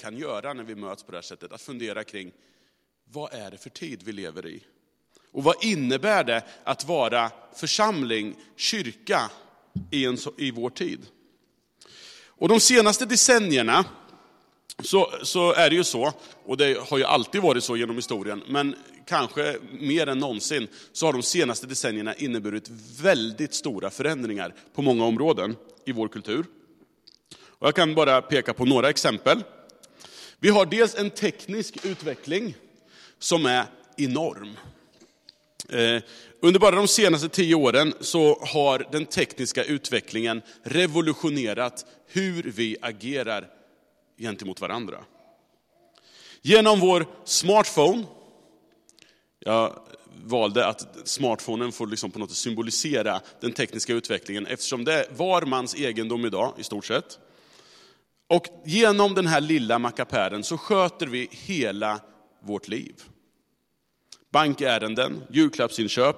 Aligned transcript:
kan 0.00 0.16
göra 0.16 0.52
när 0.52 0.64
vi 0.64 0.74
möts 0.74 1.02
på 1.02 1.12
det 1.12 1.16
här 1.16 1.22
sättet, 1.22 1.52
att 1.52 1.62
fundera 1.62 2.04
kring 2.04 2.32
vad 3.12 3.34
är 3.34 3.50
det 3.50 3.58
för 3.58 3.70
tid 3.70 4.02
vi 4.04 4.12
lever 4.12 4.46
i? 4.46 4.62
Och 5.32 5.44
vad 5.44 5.64
innebär 5.64 6.24
det 6.24 6.42
att 6.64 6.84
vara 6.84 7.30
församling, 7.56 8.36
kyrka 8.56 9.30
i, 9.90 10.04
en, 10.04 10.18
i 10.38 10.50
vår 10.50 10.70
tid? 10.70 11.06
Och 12.26 12.48
de 12.48 12.60
senaste 12.60 13.06
decennierna 13.06 13.84
så, 14.82 15.12
så 15.22 15.52
är 15.52 15.70
det 15.70 15.76
ju 15.76 15.84
så, 15.84 16.12
och 16.44 16.56
det 16.56 16.78
har 16.88 16.98
ju 16.98 17.04
alltid 17.04 17.42
varit 17.42 17.64
så 17.64 17.76
genom 17.76 17.96
historien, 17.96 18.42
men 18.48 18.74
kanske 19.06 19.56
mer 19.80 20.06
än 20.06 20.18
någonsin, 20.18 20.68
så 20.92 21.06
har 21.06 21.12
de 21.12 21.22
senaste 21.22 21.66
decennierna 21.66 22.14
inneburit 22.14 22.70
väldigt 23.02 23.54
stora 23.54 23.90
förändringar 23.90 24.54
på 24.74 24.82
många 24.82 25.04
områden 25.04 25.56
i 25.84 25.92
vår 25.92 26.08
kultur. 26.08 26.46
Och 27.60 27.66
jag 27.66 27.74
kan 27.74 27.94
bara 27.94 28.22
peka 28.22 28.54
på 28.54 28.64
några 28.64 28.88
exempel. 28.88 29.42
Vi 30.42 30.48
har 30.48 30.66
dels 30.66 30.94
en 30.94 31.10
teknisk 31.10 31.84
utveckling 31.84 32.54
som 33.18 33.46
är 33.46 33.64
enorm. 33.96 34.56
Eh, 35.68 36.02
under 36.40 36.60
bara 36.60 36.76
de 36.76 36.88
senaste 36.88 37.28
tio 37.28 37.54
åren 37.54 37.94
så 38.00 38.38
har 38.40 38.86
den 38.92 39.06
tekniska 39.06 39.64
utvecklingen 39.64 40.42
revolutionerat 40.62 41.86
hur 42.06 42.42
vi 42.42 42.76
agerar 42.82 43.48
gentemot 44.18 44.60
varandra. 44.60 44.98
Genom 46.42 46.80
vår 46.80 47.06
smartphone, 47.24 48.04
jag 49.38 49.80
valde 50.24 50.66
att 50.66 51.08
smartphonen 51.08 51.72
får 51.72 51.86
liksom 51.86 52.10
på 52.10 52.18
något 52.18 52.30
sätt 52.30 52.38
symbolisera 52.38 53.20
den 53.40 53.52
tekniska 53.52 53.92
utvecklingen 53.92 54.46
eftersom 54.46 54.84
det 54.84 54.94
är 54.94 55.06
var 55.16 55.42
mans 55.42 55.74
egendom 55.74 56.24
idag 56.24 56.54
i 56.58 56.64
stort 56.64 56.84
sett. 56.84 57.18
Och 58.30 58.46
genom 58.64 59.14
den 59.14 59.26
här 59.26 59.40
lilla 59.40 59.78
mackapären 59.78 60.44
så 60.44 60.58
sköter 60.58 61.06
vi 61.06 61.28
hela 61.30 62.00
vårt 62.42 62.68
liv. 62.68 62.94
Bankärenden, 64.32 65.22
julklappsinköp 65.30 66.16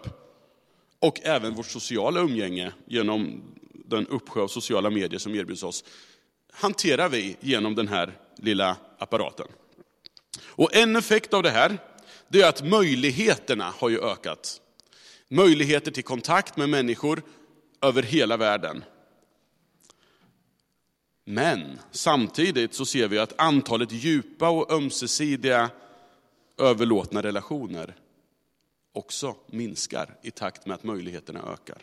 och 1.01 1.21
även 1.23 1.55
vårt 1.55 1.67
sociala 1.67 2.21
umgänge 2.21 2.73
genom 2.87 3.43
den 3.87 4.07
uppsjö 4.07 4.41
av 4.41 4.49
sociala 4.49 4.91
medier 4.91 5.19
som 5.19 5.35
erbjuds 5.35 5.63
oss 5.63 5.85
hanterar 6.53 7.09
vi 7.09 7.37
genom 7.41 7.75
den 7.75 7.89
här 7.89 8.19
lilla 8.37 8.77
apparaten. 8.99 9.47
Och 10.45 10.77
en 10.77 10.97
effekt 10.97 11.35
av 11.35 11.43
det 11.43 11.51
här, 11.51 11.79
det 12.29 12.43
är 12.43 12.49
att 12.49 12.65
möjligheterna 12.65 13.73
har 13.79 13.89
ju 13.89 14.01
ökat. 14.01 14.61
Möjligheter 15.29 15.91
till 15.91 16.05
kontakt 16.05 16.57
med 16.57 16.69
människor 16.69 17.23
över 17.83 18.03
hela 18.03 18.37
världen. 18.37 18.85
Men 21.25 21.79
samtidigt 21.91 22.75
så 22.75 22.87
ser 22.87 23.09
vi 23.09 23.19
att 23.19 23.41
antalet 23.41 23.93
djupa 23.93 24.49
och 24.49 24.73
ömsesidiga 24.73 25.71
överlåtna 26.59 27.23
relationer 27.23 27.97
också 28.93 29.37
minskar 29.47 30.17
i 30.23 30.31
takt 30.31 30.67
med 30.67 30.75
att 30.75 30.85
möjligheterna 30.85 31.53
ökar. 31.53 31.79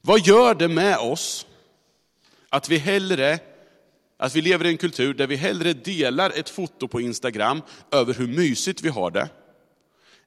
Vad 0.00 0.20
gör 0.20 0.54
det 0.54 0.68
med 0.68 0.98
oss 0.98 1.46
att 2.48 2.68
vi 2.68 2.76
hellre 2.78 3.38
att 4.18 4.36
vi 4.36 4.42
lever 4.42 4.64
i 4.64 4.68
en 4.68 4.76
kultur 4.76 5.14
där 5.14 5.26
vi 5.26 5.36
hellre 5.36 5.72
delar 5.72 6.30
ett 6.30 6.48
foto 6.48 6.88
på 6.88 7.00
Instagram 7.00 7.62
över 7.90 8.14
hur 8.14 8.26
mysigt 8.26 8.82
vi 8.82 8.88
har 8.88 9.10
det, 9.10 9.28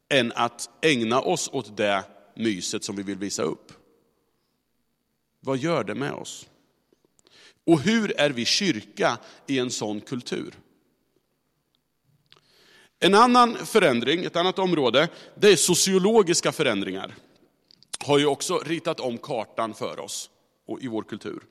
än 0.10 0.32
att 0.36 0.70
ägna 0.82 1.22
oss 1.22 1.50
åt 1.54 1.78
det 1.78 2.04
myset 2.36 2.84
som 2.84 2.96
vi 2.96 3.04
vill 3.04 3.18
visa 3.18 3.44
upp. 3.44 3.74
Vad 5.40 5.58
gör 5.58 5.84
det 5.84 5.96
med 5.96 6.12
oss? 6.12 6.48
Och 7.72 7.82
hur 7.82 8.20
är 8.20 8.30
vi 8.30 8.46
kyrka 8.46 9.18
i 9.48 9.60
en 9.60 9.72
sån 9.72 10.02
kultur? 10.02 10.54
En 13.00 13.14
annan 13.14 13.58
förändring, 13.66 14.26
ett 14.26 14.36
annat 14.36 14.60
område, 14.60 15.08
det 15.36 15.52
är 15.52 15.56
sociologiska 15.56 16.52
förändringar. 16.52 17.16
Har 18.00 18.18
ju 18.20 18.26
också 18.26 18.58
ritat 18.58 19.00
om 19.00 19.18
kartan 19.18 19.74
för 19.74 20.00
oss 20.00 20.30
och 20.68 20.82
i 20.82 20.88
vår 20.88 21.04
kultur. 21.04 21.44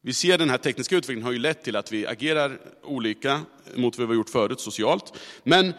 Vi 0.00 0.14
ser 0.14 0.38
den 0.38 0.50
här 0.50 0.58
tekniska 0.58 0.96
utvecklingen 0.96 1.24
har 1.24 1.32
ju 1.32 1.38
lett 1.38 1.64
till 1.64 1.76
att 1.76 1.92
vi 1.92 2.06
agerar 2.06 2.60
olika 2.82 3.40
mot 3.74 3.98
vad 3.98 4.08
vi 4.08 4.12
har 4.12 4.18
gjort 4.18 4.30
förut 4.30 4.60
socialt. 4.60 5.12
Men 5.42 5.72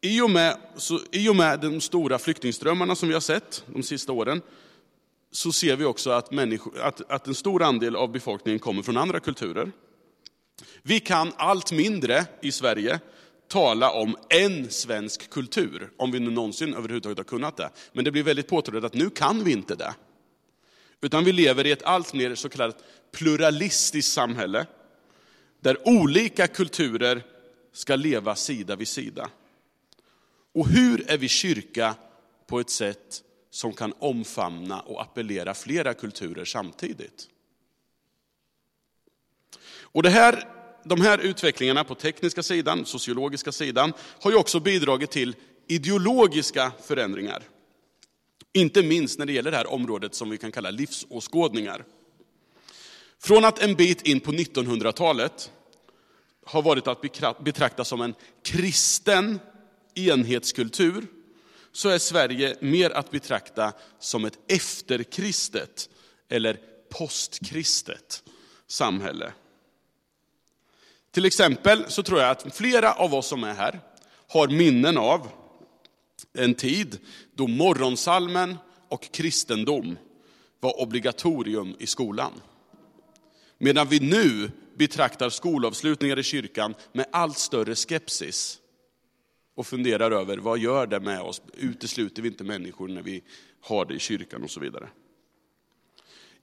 i 0.00 0.20
och, 0.20 0.30
med, 0.30 0.56
så, 0.76 1.00
i 1.12 1.28
och 1.28 1.36
med 1.36 1.60
de 1.60 1.80
stora 1.80 2.18
flyktingströmmarna 2.18 2.94
som 2.94 3.08
vi 3.08 3.14
har 3.14 3.20
sett 3.20 3.64
de 3.66 3.82
sista 3.82 4.12
åren, 4.12 4.42
så 5.30 5.52
ser 5.52 5.76
vi 5.76 5.84
också 5.84 6.10
att, 6.10 6.30
människor, 6.30 6.80
att, 6.80 7.10
att 7.10 7.26
en 7.26 7.34
stor 7.34 7.62
andel 7.62 7.96
av 7.96 8.12
befolkningen 8.12 8.58
kommer 8.58 8.82
från 8.82 8.96
andra 8.96 9.20
kulturer. 9.20 9.72
Vi 10.82 11.00
kan 11.00 11.32
allt 11.36 11.72
mindre 11.72 12.26
i 12.42 12.52
Sverige 12.52 13.00
tala 13.48 13.90
om 13.90 14.16
en 14.28 14.70
svensk 14.70 15.30
kultur, 15.30 15.90
om 15.96 16.10
vi 16.10 16.20
nu 16.20 16.30
någonsin 16.30 16.74
överhuvudtaget 16.74 17.18
har 17.18 17.24
kunnat 17.24 17.56
det. 17.56 17.70
Men 17.92 18.04
det 18.04 18.10
blir 18.10 18.22
väldigt 18.22 18.48
påtagligt 18.48 18.84
att 18.84 18.94
nu 18.94 19.10
kan 19.10 19.44
vi 19.44 19.52
inte 19.52 19.74
det. 19.74 19.94
Utan 21.00 21.24
vi 21.24 21.32
lever 21.32 21.66
i 21.66 21.70
ett 21.70 21.82
allt 21.82 22.14
mer 22.14 22.34
så 22.34 22.48
kallat 22.48 22.84
pluralistiskt 23.12 24.12
samhälle, 24.12 24.66
där 25.60 25.88
olika 25.88 26.46
kulturer 26.46 27.22
ska 27.72 27.96
leva 27.96 28.34
sida 28.34 28.76
vid 28.76 28.88
sida. 28.88 29.28
Och 30.54 30.68
hur 30.68 31.10
är 31.10 31.18
vi 31.18 31.28
kyrka 31.28 31.94
på 32.46 32.60
ett 32.60 32.70
sätt 32.70 33.22
som 33.56 33.72
kan 33.72 33.92
omfamna 33.98 34.80
och 34.80 35.02
appellera 35.02 35.54
flera 35.54 35.94
kulturer 35.94 36.44
samtidigt? 36.44 37.28
Och 39.80 40.02
det 40.02 40.10
här, 40.10 40.48
de 40.84 41.00
här 41.00 41.18
utvecklingarna 41.18 41.84
på 41.84 41.94
tekniska 41.94 42.42
sidan, 42.42 42.86
sociologiska 42.86 43.52
sidan, 43.52 43.92
har 44.20 44.30
ju 44.30 44.36
också 44.36 44.60
bidragit 44.60 45.10
till 45.10 45.36
ideologiska 45.66 46.72
förändringar. 46.82 47.42
Inte 48.52 48.82
minst 48.82 49.18
när 49.18 49.26
det 49.26 49.32
gäller 49.32 49.50
det 49.50 49.56
här 49.56 49.72
området 49.72 50.14
som 50.14 50.30
vi 50.30 50.38
kan 50.38 50.52
kalla 50.52 50.70
livsåskådningar. 50.70 51.84
Från 53.18 53.44
att 53.44 53.62
en 53.62 53.74
bit 53.74 54.02
in 54.02 54.20
på 54.20 54.32
1900-talet 54.32 55.52
har 56.44 56.62
varit 56.62 56.86
att 56.86 57.00
betrakta 57.44 57.84
som 57.84 58.00
en 58.00 58.14
kristen 58.42 59.40
enhetskultur, 59.94 61.06
så 61.76 61.88
är 61.88 61.98
Sverige 61.98 62.56
mer 62.60 62.90
att 62.90 63.10
betrakta 63.10 63.72
som 63.98 64.24
ett 64.24 64.38
efterkristet 64.48 65.88
eller 66.28 66.60
postkristet 66.90 68.22
samhälle. 68.66 69.32
Till 71.10 71.24
exempel 71.24 71.84
så 71.88 72.02
tror 72.02 72.20
jag 72.20 72.30
att 72.30 72.56
flera 72.56 72.92
av 72.92 73.14
oss 73.14 73.26
som 73.26 73.44
är 73.44 73.54
här 73.54 73.80
har 74.28 74.48
minnen 74.48 74.98
av 74.98 75.28
en 76.32 76.54
tid 76.54 76.98
då 77.34 77.46
morgonsalmen 77.46 78.58
och 78.88 79.12
kristendom 79.12 79.98
var 80.60 80.80
obligatorium 80.80 81.76
i 81.78 81.86
skolan. 81.86 82.32
Medan 83.58 83.88
vi 83.88 84.00
nu 84.00 84.50
betraktar 84.76 85.30
skolavslutningar 85.30 86.18
i 86.18 86.22
kyrkan 86.22 86.74
med 86.92 87.06
allt 87.12 87.38
större 87.38 87.74
skepsis 87.74 88.60
och 89.56 89.66
funderar 89.66 90.10
över 90.10 90.38
vad 90.38 90.58
gör 90.58 90.86
det 90.86 91.00
med 91.00 91.20
oss? 91.20 91.42
Utesluter 91.54 92.22
vi 92.22 92.28
inte 92.28 92.44
människor 92.44 92.88
när 92.88 93.02
vi 93.02 93.22
har 93.60 93.84
det 93.84 93.94
i 93.94 93.98
kyrkan 93.98 94.42
och 94.42 94.50
så 94.50 94.60
vidare. 94.60 94.88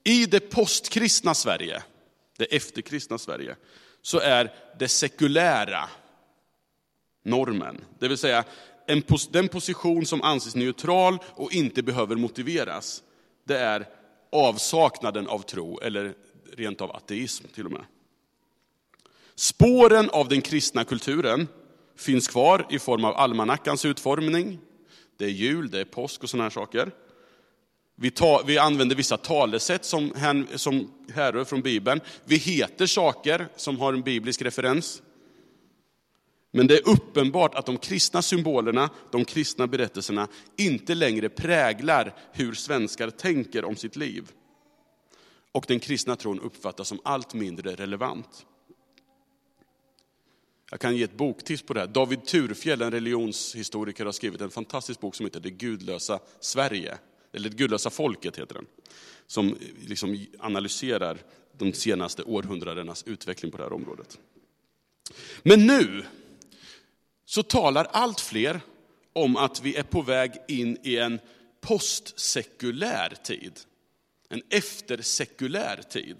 I 0.03 0.25
det 0.25 0.40
postkristna 0.40 1.34
Sverige, 1.34 1.84
det 2.38 2.46
efterkristna 2.46 3.18
Sverige, 3.18 3.56
så 4.01 4.19
är 4.19 4.53
det 4.79 4.88
sekulära 4.88 5.90
normen. 7.24 7.85
Det 8.00 8.07
vill 8.07 8.18
säga 8.18 8.44
en, 8.88 9.03
den 9.31 9.47
position 9.47 10.06
som 10.06 10.22
anses 10.22 10.56
neutral 10.56 11.18
och 11.25 11.53
inte 11.53 11.84
behöver 11.84 12.16
motiveras. 12.16 13.03
Det 13.44 13.57
är 13.57 13.90
avsaknaden 14.31 15.28
av 15.28 15.40
tro, 15.40 15.80
eller 15.80 16.13
rent 16.51 16.81
av 16.81 16.91
ateism 16.91 17.47
till 17.47 17.66
och 17.66 17.72
med. 17.72 17.85
Spåren 19.35 20.09
av 20.09 20.28
den 20.28 20.41
kristna 20.41 20.86
kulturen 20.86 21.48
finns 21.98 22.28
kvar 22.28 22.66
i 22.69 22.80
form 22.80 23.06
av 23.06 23.16
almanackans 23.16 23.86
utformning. 23.86 24.60
Det 25.18 25.25
är 25.25 25.30
jul, 25.30 25.72
det 25.72 25.80
är 25.80 25.86
påsk 25.86 26.24
och 26.24 26.30
sådana 26.30 26.44
här 26.44 26.50
saker. 26.50 26.92
Vi, 27.95 28.12
ta, 28.12 28.44
vi 28.48 28.57
använder 28.57 28.95
vissa 28.95 29.18
talesätt 29.18 29.86
som, 29.86 30.12
som 30.56 30.92
härrör 31.13 31.44
från 31.44 31.62
Bibeln. 31.62 32.01
Vi 32.25 32.36
heter 32.38 32.86
saker 32.86 33.48
som 33.56 33.80
har 33.80 33.94
en 33.94 34.01
biblisk 34.01 34.42
referens. 34.42 35.01
Men 36.51 36.68
det 36.68 36.78
är 36.78 36.90
uppenbart 36.90 37.56
att 37.56 37.66
de 37.66 37.78
kristna 37.78 38.22
symbolerna, 38.22 38.90
de 39.12 39.25
kristna 39.25 39.68
berättelserna, 39.68 40.28
inte 40.57 40.95
längre 40.95 41.30
präglar 41.30 42.16
hur 42.31 42.54
svenskar 42.54 43.10
tänker 43.10 43.66
om 43.66 43.75
sitt 43.75 43.95
liv. 43.95 44.31
Och 45.51 45.66
den 45.68 45.80
kristna 45.80 46.16
tron 46.16 46.40
uppfattas 46.40 46.88
som 46.88 47.00
allt 47.04 47.34
mindre 47.34 47.75
relevant. 47.75 48.45
Jag 50.74 50.80
kan 50.80 50.98
ge 50.98 51.04
ett 51.04 51.18
boktips 51.18 51.62
på 51.62 51.74
det 51.74 51.80
här. 51.80 51.88
David 51.88 52.25
Turfjell, 52.25 52.81
en 52.81 52.92
religionshistoriker, 52.92 54.06
har 54.06 54.12
skrivit 54.12 54.42
en 54.42 54.52
fantastisk 54.52 55.00
bok 55.00 55.16
som 55.16 55.25
heter 55.25 55.40
Det 55.40 55.50
gudlösa 55.50 56.20
Sverige. 56.40 56.98
Eller 57.34 57.50
Det 57.50 57.58
gudlösa 57.58 57.90
folket 57.90 58.40
heter 58.40 58.56
den. 58.56 58.66
Som 59.28 59.58
liksom 59.88 60.25
analyserar 60.40 61.18
de 61.58 61.74
senaste 61.74 62.24
århundradenas 62.24 63.04
utveckling 63.04 63.52
på 63.52 63.58
det 63.58 63.64
här 63.64 63.74
området. 63.74 64.18
Men 65.44 65.68
nu 65.68 66.06
så 67.26 67.44
talar 67.44 67.88
allt 67.92 68.19
fler 68.19 68.62
om 69.14 69.38
att 69.38 69.62
vi 69.62 69.76
är 69.76 69.84
på 69.84 70.02
väg 70.02 70.31
in 70.48 70.78
i 70.84 70.98
en 70.98 71.19
postsekulär 71.62 73.14
tid. 73.24 73.60
En 74.30 74.42
eftersekulär 74.50 75.81
tid. 75.90 76.18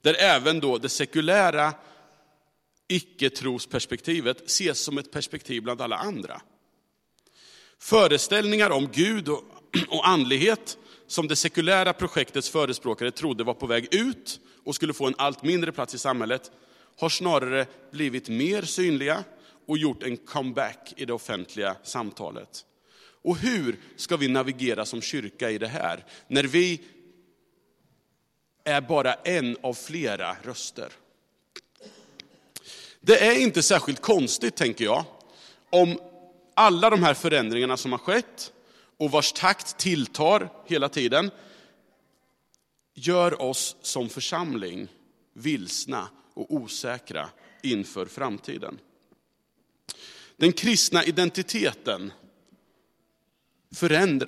Där 0.00 0.14
även 0.14 0.60
då 0.60 0.78
det 0.78 0.88
sekulära 0.88 1.74
icke-trosperspektivet 2.92 4.46
ses 4.46 4.80
som 4.80 4.98
ett 4.98 5.10
perspektiv 5.10 5.62
bland 5.62 5.80
alla 5.80 5.96
andra. 5.96 6.40
Föreställningar 7.78 8.70
om 8.70 8.88
Gud 8.92 9.28
och, 9.28 9.44
och 9.88 10.08
andlighet 10.08 10.78
som 11.06 11.28
det 11.28 11.36
sekulära 11.36 11.92
projektets 11.92 12.50
förespråkare 12.50 13.10
trodde 13.10 13.44
var 13.44 13.54
på 13.54 13.66
väg 13.66 13.94
ut 13.94 14.40
och 14.64 14.74
skulle 14.74 14.92
få 14.92 15.06
en 15.06 15.14
allt 15.18 15.42
mindre 15.42 15.72
plats 15.72 15.94
i 15.94 15.98
samhället, 15.98 16.50
har 16.98 17.08
snarare 17.08 17.66
blivit 17.90 18.28
mer 18.28 18.62
synliga 18.62 19.24
och 19.66 19.78
gjort 19.78 20.02
en 20.02 20.16
comeback 20.16 20.94
i 20.96 21.04
det 21.04 21.12
offentliga 21.12 21.76
samtalet. 21.82 22.64
Och 23.22 23.36
hur 23.36 23.76
ska 23.96 24.16
vi 24.16 24.28
navigera 24.28 24.84
som 24.84 25.02
kyrka 25.02 25.50
i 25.50 25.58
det 25.58 25.68
här, 25.68 26.04
när 26.28 26.44
vi 26.44 26.80
är 28.64 28.80
bara 28.80 29.14
en 29.14 29.56
av 29.62 29.74
flera 29.74 30.36
röster? 30.42 30.88
Det 33.04 33.26
är 33.26 33.40
inte 33.40 33.62
särskilt 33.62 34.00
konstigt, 34.00 34.56
tänker 34.56 34.84
jag, 34.84 35.04
om 35.70 35.98
alla 36.54 36.90
de 36.90 37.02
här 37.02 37.14
förändringarna 37.14 37.76
som 37.76 37.92
har 37.92 37.98
skett 37.98 38.52
och 38.96 39.10
vars 39.10 39.32
takt 39.32 39.78
tilltar 39.78 40.48
hela 40.66 40.88
tiden, 40.88 41.30
gör 42.94 43.42
oss 43.42 43.76
som 43.82 44.08
församling 44.08 44.88
vilsna 45.32 46.08
och 46.34 46.54
osäkra 46.54 47.28
inför 47.62 48.06
framtiden. 48.06 48.78
Den 50.36 50.52
kristna 50.52 51.04
identiteten 51.04 52.12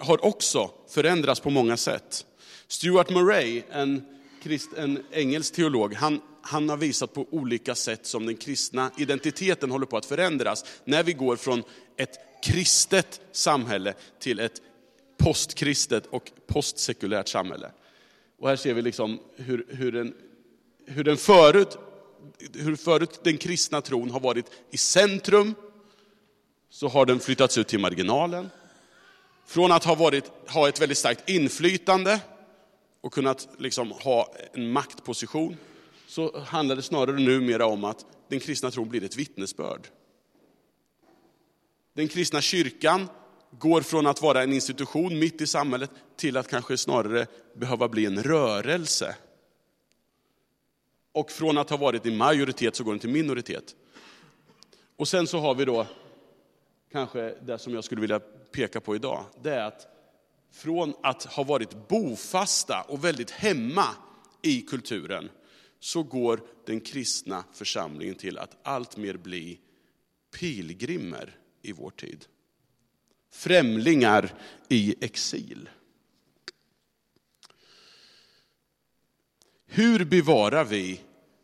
har 0.00 0.24
också 0.24 0.70
förändrats 0.88 1.40
på 1.40 1.50
många 1.50 1.76
sätt. 1.76 2.26
Stuart 2.68 3.10
Murray, 3.10 3.62
en, 3.70 4.04
krist, 4.42 4.72
en 4.72 5.04
engelsk 5.10 5.54
teolog, 5.54 5.94
han, 5.94 6.20
han 6.46 6.68
har 6.68 6.76
visat 6.76 7.12
på 7.12 7.26
olika 7.30 7.74
sätt 7.74 8.06
som 8.06 8.26
den 8.26 8.36
kristna 8.36 8.90
identiteten 8.96 9.70
håller 9.70 9.86
på 9.86 9.96
att 9.96 10.06
förändras. 10.06 10.64
När 10.84 11.02
vi 11.02 11.12
går 11.12 11.36
från 11.36 11.62
ett 11.96 12.18
kristet 12.42 13.20
samhälle 13.32 13.94
till 14.18 14.40
ett 14.40 14.62
postkristet 15.16 16.06
och 16.06 16.32
postsekulärt 16.46 17.28
samhälle. 17.28 17.70
Och 18.38 18.48
här 18.48 18.56
ser 18.56 18.74
vi 18.74 18.82
liksom 18.82 19.20
hur, 19.36 19.66
hur, 19.68 19.92
den, 19.92 20.14
hur, 20.86 21.04
den 21.04 21.16
förut, 21.16 21.78
hur 22.54 22.76
förut 22.76 23.20
den 23.22 23.36
kristna 23.36 23.80
tron 23.80 24.10
har 24.10 24.20
varit 24.20 24.46
i 24.70 24.76
centrum, 24.76 25.54
så 26.70 26.88
har 26.88 27.06
den 27.06 27.20
flyttats 27.20 27.58
ut 27.58 27.68
till 27.68 27.78
marginalen. 27.78 28.50
Från 29.46 29.72
att 29.72 29.84
ha, 29.84 29.94
varit, 29.94 30.24
ha 30.48 30.68
ett 30.68 30.80
väldigt 30.80 30.98
starkt 30.98 31.28
inflytande 31.28 32.20
och 33.00 33.12
kunnat 33.12 33.48
liksom 33.58 33.90
ha 33.90 34.34
en 34.52 34.72
maktposition, 34.72 35.56
så 36.14 36.38
handlar 36.38 36.76
det 36.76 36.82
snarare 36.82 37.20
numera 37.20 37.66
om 37.66 37.84
att 37.84 38.06
den 38.28 38.40
kristna 38.40 38.70
tron 38.70 38.88
blir 38.88 39.04
ett 39.04 39.16
vittnesbörd. 39.16 39.88
Den 41.92 42.08
kristna 42.08 42.40
kyrkan 42.40 43.08
går 43.50 43.80
från 43.80 44.06
att 44.06 44.22
vara 44.22 44.42
en 44.42 44.52
institution 44.52 45.18
mitt 45.18 45.40
i 45.40 45.46
samhället 45.46 45.90
till 46.16 46.36
att 46.36 46.48
kanske 46.48 46.76
snarare 46.76 47.26
behöva 47.54 47.88
bli 47.88 48.06
en 48.06 48.22
rörelse. 48.22 49.16
Och 51.12 51.30
från 51.30 51.58
att 51.58 51.70
ha 51.70 51.76
varit 51.76 52.06
i 52.06 52.10
majoritet 52.10 52.76
så 52.76 52.84
går 52.84 52.92
den 52.92 53.00
till 53.00 53.10
minoritet. 53.10 53.74
Och 54.96 55.08
sen 55.08 55.26
så 55.26 55.38
har 55.38 55.54
vi 55.54 55.64
då 55.64 55.86
kanske 56.92 57.34
det 57.42 57.58
som 57.58 57.74
jag 57.74 57.84
skulle 57.84 58.00
vilja 58.00 58.20
peka 58.52 58.80
på 58.80 58.96
idag. 58.96 59.24
Det 59.42 59.54
är 59.54 59.64
att 59.64 59.86
från 60.52 60.94
att 61.02 61.24
ha 61.24 61.44
varit 61.44 61.88
bofasta 61.88 62.84
och 62.88 63.04
väldigt 63.04 63.30
hemma 63.30 63.86
i 64.42 64.60
kulturen, 64.60 65.30
så 65.84 66.02
går 66.02 66.40
den 66.66 66.80
kristna 66.80 67.44
församlingen 67.52 68.14
till 68.14 68.38
att 68.38 68.56
alltmer 68.62 69.16
bli 69.16 69.58
pilgrimer 70.38 71.38
i 71.62 71.72
vår 71.72 71.90
tid. 71.90 72.26
Främlingar 73.30 74.34
i 74.68 74.94
exil. 75.00 75.68
Hur 79.66 80.04
bevarar 80.04 80.64
vi 80.64 81.00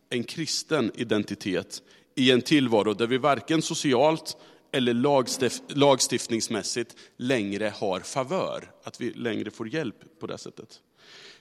en 0.09 0.23
kristen 0.23 0.91
identitet 0.95 1.83
i 2.15 2.31
en 2.31 2.41
tillvaro 2.41 2.93
där 2.93 3.07
vi 3.07 3.17
varken 3.17 3.61
socialt 3.61 4.37
eller 4.71 4.93
lagstiftningsmässigt 5.75 6.95
längre 7.17 7.73
har 7.75 7.99
favör, 7.99 8.71
att 8.83 9.01
vi 9.01 9.13
längre 9.13 9.51
får 9.51 9.67
hjälp 9.67 10.19
på 10.19 10.27
det 10.27 10.37
sättet. 10.37 10.81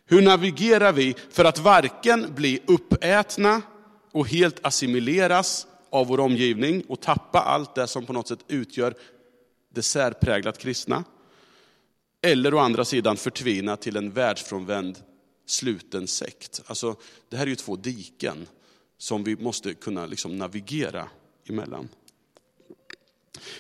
Hur 0.07 0.23
navigerar 0.23 0.93
vi 0.93 1.15
för 1.31 1.45
att 1.45 1.59
varken 1.59 2.35
bli 2.35 2.61
uppätna 2.67 3.63
och 4.13 4.29
helt 4.29 4.67
assimileras 4.67 5.67
av 5.91 6.07
vår 6.07 6.21
omgivning 6.21 6.85
och 6.89 7.01
tappa 7.01 7.41
allt 7.41 7.75
det 7.75 7.87
som 7.87 8.07
på 8.07 8.13
något 8.13 8.29
sätt 8.29 8.45
utgör 8.49 8.95
det 9.75 9.83
särpräglat 9.83 10.59
kristna. 10.59 11.05
Eller 12.23 12.55
å 12.55 12.59
andra 12.59 12.85
sidan 12.85 13.17
förtvina 13.17 13.77
till 13.77 13.97
en 13.97 14.11
världsfrånvänd 14.11 14.99
sluten 15.47 16.07
sekt. 16.07 16.63
Alltså, 16.67 16.97
det 17.29 17.37
här 17.37 17.45
är 17.45 17.51
ju 17.51 17.57
två 17.57 17.77
diken 17.77 18.47
som 18.99 19.25
vi 19.25 19.37
måste 19.37 19.75
kunna 19.75 20.07
liksom 20.07 20.39
navigera 20.39 21.09
emellan. 21.49 21.89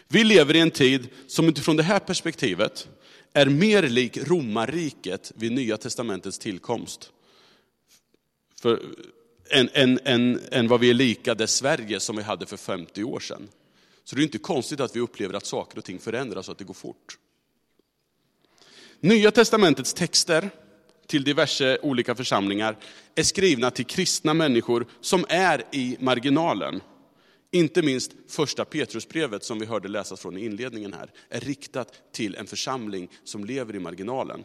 Vi 0.09 0.25
lever 0.25 0.57
i 0.57 0.61
en 0.61 0.71
tid 0.71 1.09
som 1.27 1.49
utifrån 1.49 1.77
det 1.77 1.83
här 1.83 1.99
perspektivet 1.99 2.89
är 3.33 3.47
mer 3.47 3.83
lik 3.83 4.17
romarriket 4.17 5.33
vid 5.35 5.53
Nya 5.53 5.77
Testamentets 5.77 6.39
tillkomst. 6.39 7.13
För, 8.61 8.83
än, 9.51 9.69
än, 9.73 9.99
än, 10.05 10.41
än 10.51 10.69
vad 10.69 10.81
vi 10.81 10.91
är 10.91 10.95
lika 10.95 11.35
det 11.35 11.47
Sverige 11.47 12.01
som 12.01 12.17
vi 12.17 12.23
hade 12.23 12.47
för 12.47 12.57
50 12.57 13.05
år 13.05 13.21
sedan. 13.21 13.49
Så 14.05 14.17
det 14.17 14.23
är 14.23 14.25
inte 14.25 14.39
konstigt 14.39 14.81
att 14.81 14.97
vi 14.97 15.01
upplever 15.01 15.35
att 15.35 15.47
saker 15.47 15.79
och 15.79 15.85
ting 15.85 15.99
förändras 15.99 16.49
och 16.49 16.53
att 16.53 16.59
det 16.59 16.65
går 16.65 16.75
fort. 16.75 17.19
Nya 19.01 19.31
Testamentets 19.31 19.95
texter 19.95 20.51
till 21.07 21.25
diverse 21.25 21.79
olika 21.83 22.15
församlingar 22.15 22.77
är 23.15 23.23
skrivna 23.23 23.71
till 23.71 23.87
kristna 23.87 24.35
människor 24.35 24.87
som 25.01 25.25
är 25.29 25.63
i 25.73 25.97
marginalen. 26.01 26.81
Inte 27.53 27.83
minst 27.83 28.13
första 28.29 28.65
Petrusbrevet 28.65 29.45
som 29.45 29.59
vi 29.59 29.67
hörde 29.67 29.89
läsas 29.89 30.21
från 30.21 30.37
i 30.37 30.45
inledningen 30.45 30.93
här, 30.93 31.11
är 31.29 31.41
riktat 31.41 32.13
till 32.13 32.35
en 32.35 32.47
församling 32.47 33.11
som 33.25 33.45
lever 33.45 33.77
i 33.77 33.79
marginalen. 33.79 34.45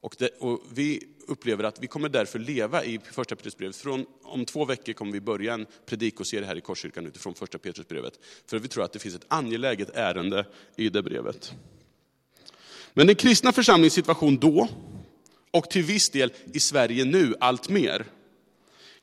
Och, 0.00 0.14
det, 0.18 0.28
och, 0.28 0.62
vi 0.72 1.02
upplever 1.26 1.64
att 1.64 1.82
vi 1.82 1.86
kommer 1.86 2.08
därför 2.08 2.38
leva 2.38 2.84
i 2.84 3.00
första 3.12 3.36
Petrusbrevet. 3.36 3.76
Från, 3.76 4.06
om 4.22 4.44
två 4.44 4.64
veckor 4.64 4.92
kommer 4.92 5.12
vi 5.12 5.20
börja 5.20 5.54
en 5.54 5.66
predikoserie 5.86 6.46
här 6.46 6.56
i 6.56 6.60
Korskyrkan 6.60 7.06
utifrån 7.06 7.34
första 7.34 7.58
Petrusbrevet. 7.58 8.20
För 8.46 8.58
vi 8.58 8.68
tror 8.68 8.84
att 8.84 8.92
det 8.92 8.98
finns 8.98 9.14
ett 9.14 9.26
angeläget 9.28 9.90
ärende 9.94 10.46
i 10.76 10.88
det 10.88 11.02
brevet. 11.02 11.54
Men 12.94 13.06
den 13.06 13.16
kristna 13.16 13.52
församlingens 13.52 13.94
situation 13.94 14.36
då, 14.38 14.68
och 15.50 15.70
till 15.70 15.82
viss 15.82 16.10
del 16.10 16.32
i 16.52 16.60
Sverige 16.60 17.04
nu 17.04 17.34
allt 17.40 17.68
mer, 17.68 18.04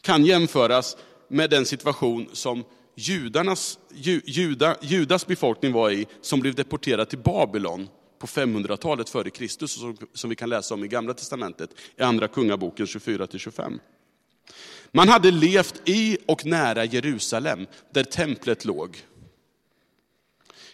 kan 0.01 0.25
jämföras 0.25 0.97
med 1.27 1.49
den 1.49 1.65
situation 1.65 2.29
som 2.33 2.63
judarnas, 2.95 3.79
juda, 4.25 4.77
Judas 4.81 5.27
befolkning 5.27 5.71
var 5.71 5.91
i, 5.91 6.07
som 6.21 6.39
blev 6.39 6.55
deporterad 6.55 7.09
till 7.09 7.19
Babylon 7.19 7.89
på 8.19 8.27
500-talet 8.27 9.09
före 9.09 9.29
Kristus, 9.29 9.79
som 10.13 10.29
vi 10.29 10.35
kan 10.35 10.49
läsa 10.49 10.73
om 10.73 10.83
i 10.83 10.87
Gamla 10.87 11.13
Testamentet, 11.13 11.69
i 11.97 12.01
Andra 12.01 12.27
Kungaboken 12.27 12.85
24-25. 12.85 13.79
Man 14.91 15.09
hade 15.09 15.31
levt 15.31 15.89
i 15.89 16.17
och 16.25 16.45
nära 16.45 16.85
Jerusalem, 16.85 17.67
där 17.91 18.03
templet 18.03 18.65
låg. 18.65 18.97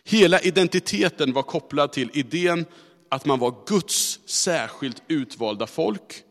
Hela 0.04 0.40
identiteten 0.40 1.34
var 1.34 1.44
kopplad 1.44 1.92
till 1.92 2.10
idén 2.14 2.66
att 3.10 3.26
man 3.26 3.40
var 3.40 3.56
Guds 3.66 4.20
särskilt 4.26 5.02
utvalda 5.08 5.68
folk. 5.68 6.24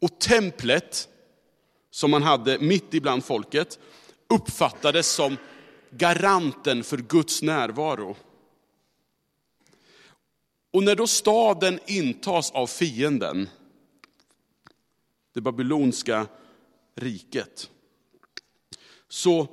Och 0.00 0.18
templet, 0.18 1.08
som 1.90 2.10
man 2.10 2.22
hade 2.22 2.58
mitt 2.58 2.94
ibland 2.94 3.24
folket, 3.24 3.78
uppfattades 4.28 5.06
som 5.06 5.36
garanten 5.90 6.84
för 6.84 6.96
Guds 6.96 7.42
närvaro. 7.42 8.16
Och 10.72 10.82
när 10.82 10.94
då 10.94 11.06
staden 11.06 11.80
intas 11.86 12.50
av 12.50 12.66
fienden, 12.66 13.48
det 15.34 15.40
babylonska 15.40 16.26
riket, 16.94 17.70
så 19.08 19.48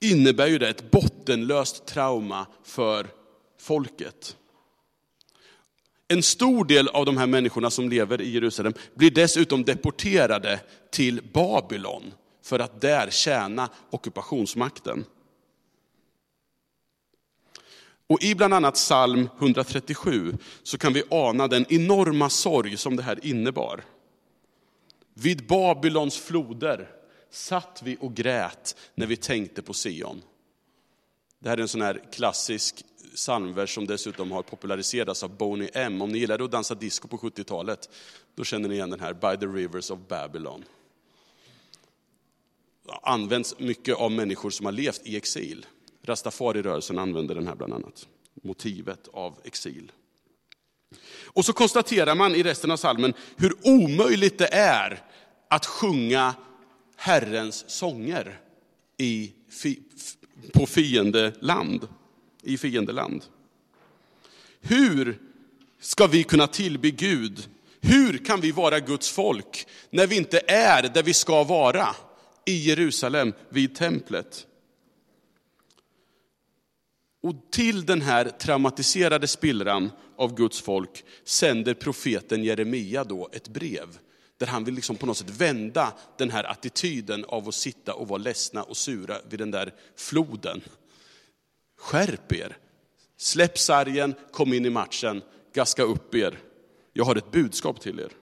innebär 0.00 0.46
ju 0.46 0.58
det 0.58 0.68
ett 0.68 0.90
bottenlöst 0.90 1.86
trauma 1.86 2.46
för 2.62 3.06
folket. 3.58 4.36
En 6.08 6.22
stor 6.22 6.64
del 6.64 6.88
av 6.88 7.06
de 7.06 7.16
här 7.16 7.26
människorna 7.26 7.70
som 7.70 7.88
lever 7.88 8.20
i 8.20 8.30
Jerusalem 8.30 8.74
blir 8.94 9.10
dessutom 9.10 9.64
deporterade 9.64 10.60
till 10.90 11.22
Babylon 11.32 12.12
för 12.42 12.58
att 12.58 12.80
där 12.80 13.10
tjäna 13.10 13.68
ockupationsmakten. 13.90 15.04
Och 18.06 18.22
i 18.22 18.34
bland 18.34 18.54
annat 18.54 18.74
psalm 18.74 19.28
137 19.38 20.36
så 20.62 20.78
kan 20.78 20.92
vi 20.92 21.02
ana 21.10 21.48
den 21.48 21.66
enorma 21.68 22.30
sorg 22.30 22.76
som 22.76 22.96
det 22.96 23.02
här 23.02 23.26
innebar. 23.26 23.84
Vid 25.14 25.46
Babylons 25.46 26.18
floder 26.18 26.88
satt 27.30 27.80
vi 27.84 27.96
och 28.00 28.14
grät 28.14 28.76
när 28.94 29.06
vi 29.06 29.16
tänkte 29.16 29.62
på 29.62 29.72
Sion. 29.72 30.22
Det 31.38 31.48
här 31.48 31.56
är 31.56 31.62
en 31.62 31.68
sån 31.68 31.82
här 31.82 32.02
klassisk 32.12 32.84
psalmvers 33.14 33.74
som 33.74 33.86
dessutom 33.86 34.30
har 34.30 34.42
populariserats 34.42 35.22
av 35.22 35.36
Boney 35.36 35.68
M. 35.72 36.02
Om 36.02 36.12
ni 36.12 36.18
gillade 36.18 36.44
att 36.44 36.50
dansa 36.50 36.74
disco 36.74 37.08
på 37.08 37.18
70-talet, 37.18 37.90
då 38.34 38.44
känner 38.44 38.68
ni 38.68 38.74
igen 38.74 38.90
den 38.90 39.00
här, 39.00 39.12
By 39.12 39.40
the 39.40 39.46
rivers 39.46 39.90
of 39.90 39.98
Babylon. 40.08 40.64
Används 43.02 43.58
mycket 43.58 43.96
av 43.96 44.12
människor 44.12 44.50
som 44.50 44.66
har 44.66 44.72
levt 44.72 45.00
i 45.04 45.16
exil. 45.16 45.66
Rastafari-rörelsen 46.02 46.98
använder 46.98 47.34
den 47.34 47.46
här 47.46 47.54
bland 47.54 47.72
annat, 47.72 48.08
motivet 48.42 49.08
av 49.12 49.38
exil. 49.44 49.92
Och 51.24 51.44
så 51.44 51.52
konstaterar 51.52 52.14
man 52.14 52.34
i 52.34 52.42
resten 52.42 52.70
av 52.70 52.76
salmen 52.76 53.14
hur 53.36 53.54
omöjligt 53.64 54.38
det 54.38 54.54
är 54.54 55.02
att 55.48 55.66
sjunga 55.66 56.34
Herrens 56.96 57.64
sånger 57.70 58.40
i, 58.96 59.32
på 60.52 60.66
fiendeland, 60.66 61.88
i 62.42 62.58
fiendeland. 62.58 63.24
Hur 64.60 65.18
ska 65.80 66.06
vi 66.06 66.24
kunna 66.24 66.46
tillbe 66.46 66.90
Gud? 66.90 67.48
Hur 67.80 68.18
kan 68.18 68.40
vi 68.40 68.52
vara 68.52 68.80
Guds 68.80 69.10
folk 69.10 69.66
när 69.90 70.06
vi 70.06 70.16
inte 70.16 70.40
är 70.46 70.82
där 70.82 71.02
vi 71.02 71.14
ska 71.14 71.44
vara? 71.44 71.88
I 72.46 72.68
Jerusalem, 72.68 73.32
vid 73.48 73.74
templet. 73.74 74.46
Och 77.22 77.34
till 77.50 77.86
den 77.86 78.02
här 78.02 78.24
traumatiserade 78.24 79.28
spillran 79.28 79.90
av 80.16 80.34
Guds 80.34 80.60
folk 80.60 81.04
sänder 81.24 81.74
profeten 81.74 82.44
Jeremia 82.44 83.04
då 83.04 83.28
ett 83.32 83.48
brev. 83.48 83.98
Där 84.38 84.46
han 84.46 84.64
vill 84.64 84.74
liksom 84.74 84.96
på 84.96 85.06
något 85.06 85.16
sätt 85.16 85.30
vända 85.30 85.92
den 86.18 86.30
här 86.30 86.44
attityden 86.44 87.24
av 87.24 87.48
att 87.48 87.54
sitta 87.54 87.94
och 87.94 88.08
vara 88.08 88.18
ledsna 88.18 88.62
och 88.62 88.76
sura 88.76 89.16
vid 89.28 89.38
den 89.38 89.50
där 89.50 89.74
floden. 89.96 90.60
Skärp 91.78 92.32
er! 92.32 92.56
Släpp 93.16 93.58
sargen, 93.58 94.14
kom 94.32 94.52
in 94.52 94.66
i 94.66 94.70
matchen, 94.70 95.22
gaska 95.54 95.82
upp 95.82 96.14
er. 96.14 96.38
Jag 96.92 97.04
har 97.04 97.16
ett 97.16 97.30
budskap 97.30 97.80
till 97.80 98.00
er. 98.00 98.12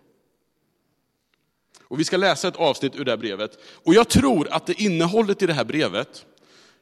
Och 1.90 2.00
vi 2.00 2.04
ska 2.04 2.16
läsa 2.16 2.48
ett 2.48 2.56
avsnitt 2.56 2.96
ur 2.96 3.04
det 3.04 3.10
här 3.10 3.18
brevet. 3.18 3.58
Och 3.64 3.94
jag 3.94 4.08
tror 4.08 4.48
att 4.48 4.66
det 4.66 4.80
innehållet 4.80 5.42
i 5.42 5.46
det 5.46 5.52
här 5.52 5.64
brevet 5.64 6.26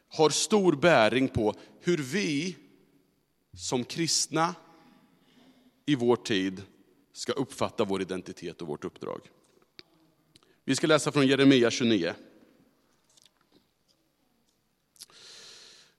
har 0.08 0.30
stor 0.30 0.72
bäring 0.72 1.28
på 1.28 1.54
hur 1.80 1.98
vi 1.98 2.56
som 3.56 3.84
kristna 3.84 4.54
i 5.86 5.94
vår 5.94 6.16
tid 6.16 6.62
ska 7.12 7.32
uppfatta 7.32 7.84
vår 7.84 8.02
identitet 8.02 8.62
och 8.62 8.68
vårt 8.68 8.84
uppdrag. 8.84 9.20
Vi 10.64 10.76
ska 10.76 10.86
läsa 10.86 11.12
från 11.12 11.26
Jeremia 11.26 11.70
29. 11.70 12.14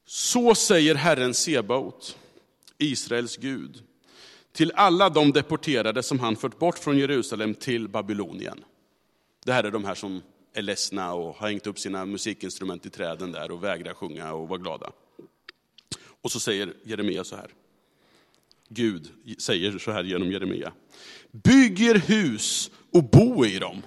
Så 0.05 0.55
säger 0.55 0.95
Herren 0.95 1.33
Sebaot, 1.33 2.17
Israels 2.77 3.37
Gud, 3.37 3.83
till 4.51 4.71
alla 4.75 5.09
de 5.09 5.31
deporterade 5.31 6.03
som 6.03 6.19
han 6.19 6.35
fört 6.35 6.59
bort 6.59 6.79
från 6.79 6.97
Jerusalem 6.97 7.55
till 7.55 7.87
Babylonien. 7.87 8.63
Det 9.49 9.53
här 9.53 9.63
är 9.63 9.71
de 9.71 9.85
här 9.85 9.95
som 9.95 10.21
är 10.53 10.61
ledsna 10.61 11.13
och 11.13 11.35
har 11.35 11.47
hängt 11.47 11.67
upp 11.67 11.79
sina 11.79 12.05
musikinstrument 12.05 12.85
i 12.85 12.89
träden 12.89 13.31
där 13.31 13.51
och 13.51 13.63
vägrar 13.63 13.93
sjunga 13.93 14.33
och 14.33 14.47
vara 14.47 14.59
glada. 14.59 14.91
Och 16.21 16.31
så 16.31 16.39
säger 16.39 16.73
Jeremia 16.83 17.23
så 17.23 17.35
här. 17.35 17.51
Gud 18.67 19.09
säger 19.39 19.77
så 19.77 19.91
här 19.91 20.03
genom 20.03 20.31
Jeremia. 20.31 20.71
Bygg 21.31 21.81
er 21.81 21.95
hus 21.95 22.71
och 22.93 23.03
bo 23.03 23.45
i 23.45 23.59
dem. 23.59 23.81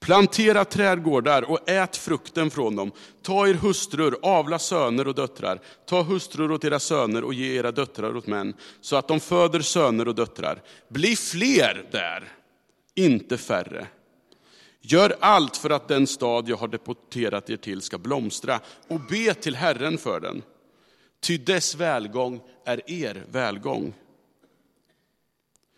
Plantera 0.00 0.64
trädgårdar 0.64 1.50
och 1.50 1.68
ät 1.68 1.96
frukten 1.96 2.50
från 2.50 2.76
dem. 2.76 2.92
Ta 3.22 3.48
er 3.48 3.54
hustrur, 3.54 4.16
avla 4.22 4.58
söner 4.58 5.08
och 5.08 5.14
döttrar. 5.14 5.60
Ta 5.86 6.02
hustrur 6.02 6.52
åt 6.52 6.64
era 6.64 6.80
söner 6.80 7.24
och 7.24 7.34
ge 7.34 7.56
era 7.56 7.72
döttrar 7.72 8.16
åt 8.16 8.26
män, 8.26 8.54
så 8.80 8.96
att 8.96 9.08
de 9.08 9.20
föder 9.20 9.60
söner 9.60 10.08
och 10.08 10.14
döttrar. 10.14 10.62
Bli 10.88 11.16
fler 11.16 11.88
där, 11.92 12.32
inte 12.94 13.38
färre. 13.38 13.86
Gör 14.80 15.16
allt 15.20 15.56
för 15.56 15.70
att 15.70 15.88
den 15.88 16.06
stad 16.06 16.48
jag 16.48 16.56
har 16.56 16.68
deporterat 16.68 17.50
er 17.50 17.56
till 17.56 17.82
ska 17.82 17.98
blomstra 17.98 18.60
och 18.88 19.00
be 19.00 19.34
till 19.34 19.54
Herren 19.54 19.98
för 19.98 20.20
den. 20.20 20.42
Ty 21.20 21.38
dess 21.38 21.74
välgång 21.74 22.40
är 22.64 22.90
er 22.90 23.24
välgång. 23.30 23.94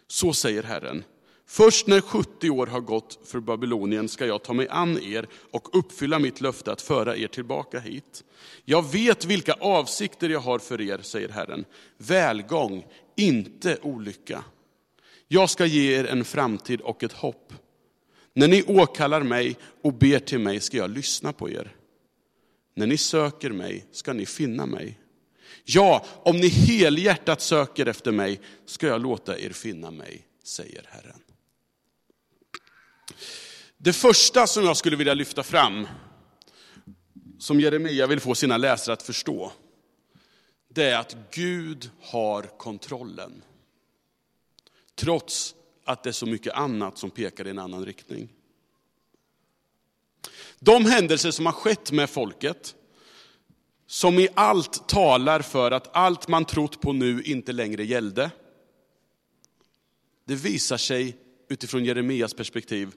Så 0.07 0.33
säger 0.33 0.63
Herren. 0.63 1.05
Först 1.47 1.87
när 1.87 2.01
70 2.01 2.51
år 2.51 2.67
har 2.67 2.81
gått 2.81 3.19
för 3.25 3.41
Babylonien 3.41 4.09
ska 4.09 4.27
jag 4.27 4.43
ta 4.43 4.53
mig 4.53 4.69
an 4.69 4.99
er 5.03 5.27
och 5.51 5.79
uppfylla 5.79 6.19
mitt 6.19 6.41
löfte 6.41 6.73
att 6.73 6.83
föra 6.83 7.17
er 7.17 7.29
tillbaka 7.29 7.81
hit. 7.81 8.25
Jag 8.65 8.93
vet 8.93 9.25
vilka 9.25 9.53
avsikter 9.53 10.29
jag 10.29 10.41
har 10.41 10.59
för 10.59 10.81
er, 10.81 10.99
säger 11.03 11.29
Herren. 11.29 11.65
Välgång, 11.97 12.87
inte 13.17 13.79
olycka. 13.83 14.45
Jag 15.29 15.51
ska 15.51 15.67
ge 15.67 15.99
er 15.99 16.05
en 16.05 16.25
framtid 16.25 16.81
och 16.81 17.05
ett 17.05 17.13
hopp. 17.13 17.53
När 18.35 18.49
ni 18.49 18.63
åkallar 18.63 19.23
mig 19.23 19.57
och 19.83 19.95
ber 19.95 20.19
till 20.19 20.39
mig 20.39 20.61
ska 20.61 20.77
jag 20.77 20.91
lyssna 20.91 21.33
på 21.33 21.51
er. 21.51 21.77
När 22.75 22.87
ni 22.87 22.97
söker 22.97 23.51
mig 23.51 23.87
ska 23.93 24.13
ni 24.13 24.27
finna 24.27 24.67
mig. 24.67 24.99
Ja, 25.65 26.05
om 26.23 26.37
ni 26.37 26.49
helhjärtat 26.49 27.41
söker 27.41 27.87
efter 27.87 28.13
mig 28.13 28.41
ska 28.67 28.87
jag 28.87 29.03
låta 29.03 29.39
er 29.39 29.51
finna 29.51 29.91
mig, 29.91 30.27
säger 30.45 30.89
Herren. 30.89 31.21
Det 33.79 33.93
första 33.93 34.47
som 34.47 34.65
jag 34.65 34.77
skulle 34.77 34.97
vilja 34.97 35.15
lyfta 35.15 35.43
fram, 35.43 35.87
som 37.39 37.61
Jeremia 37.61 38.07
vill 38.07 38.21
få 38.21 38.35
sina 38.35 38.57
läsare 38.57 38.93
att 38.93 39.03
förstå, 39.03 39.53
det 40.69 40.85
är 40.85 40.99
att 40.99 41.17
Gud 41.31 41.91
har 42.01 42.43
kontrollen. 42.43 43.43
Trots 44.95 45.55
att 45.85 46.03
det 46.03 46.11
är 46.11 46.13
så 46.13 46.27
mycket 46.27 46.55
annat 46.55 46.99
som 46.99 47.11
pekar 47.11 47.47
i 47.47 47.51
en 47.51 47.59
annan 47.59 47.85
riktning. 47.85 48.29
De 50.59 50.85
händelser 50.85 51.31
som 51.31 51.47
har 51.47 51.53
skett 51.53 51.93
med 51.93 52.11
folket, 52.11 52.75
som 53.87 54.19
i 54.19 54.29
allt 54.35 54.89
talar 54.89 55.41
för 55.41 55.71
att 55.71 55.97
allt 55.97 56.29
man 56.29 56.45
trott 56.45 56.81
på 56.81 56.93
nu 56.93 57.23
inte 57.23 57.53
längre 57.53 57.85
gällde. 57.85 58.31
Det 60.25 60.35
visar 60.35 60.77
sig 60.77 61.17
utifrån 61.49 61.85
Jeremias 61.85 62.35
perspektiv 62.35 62.95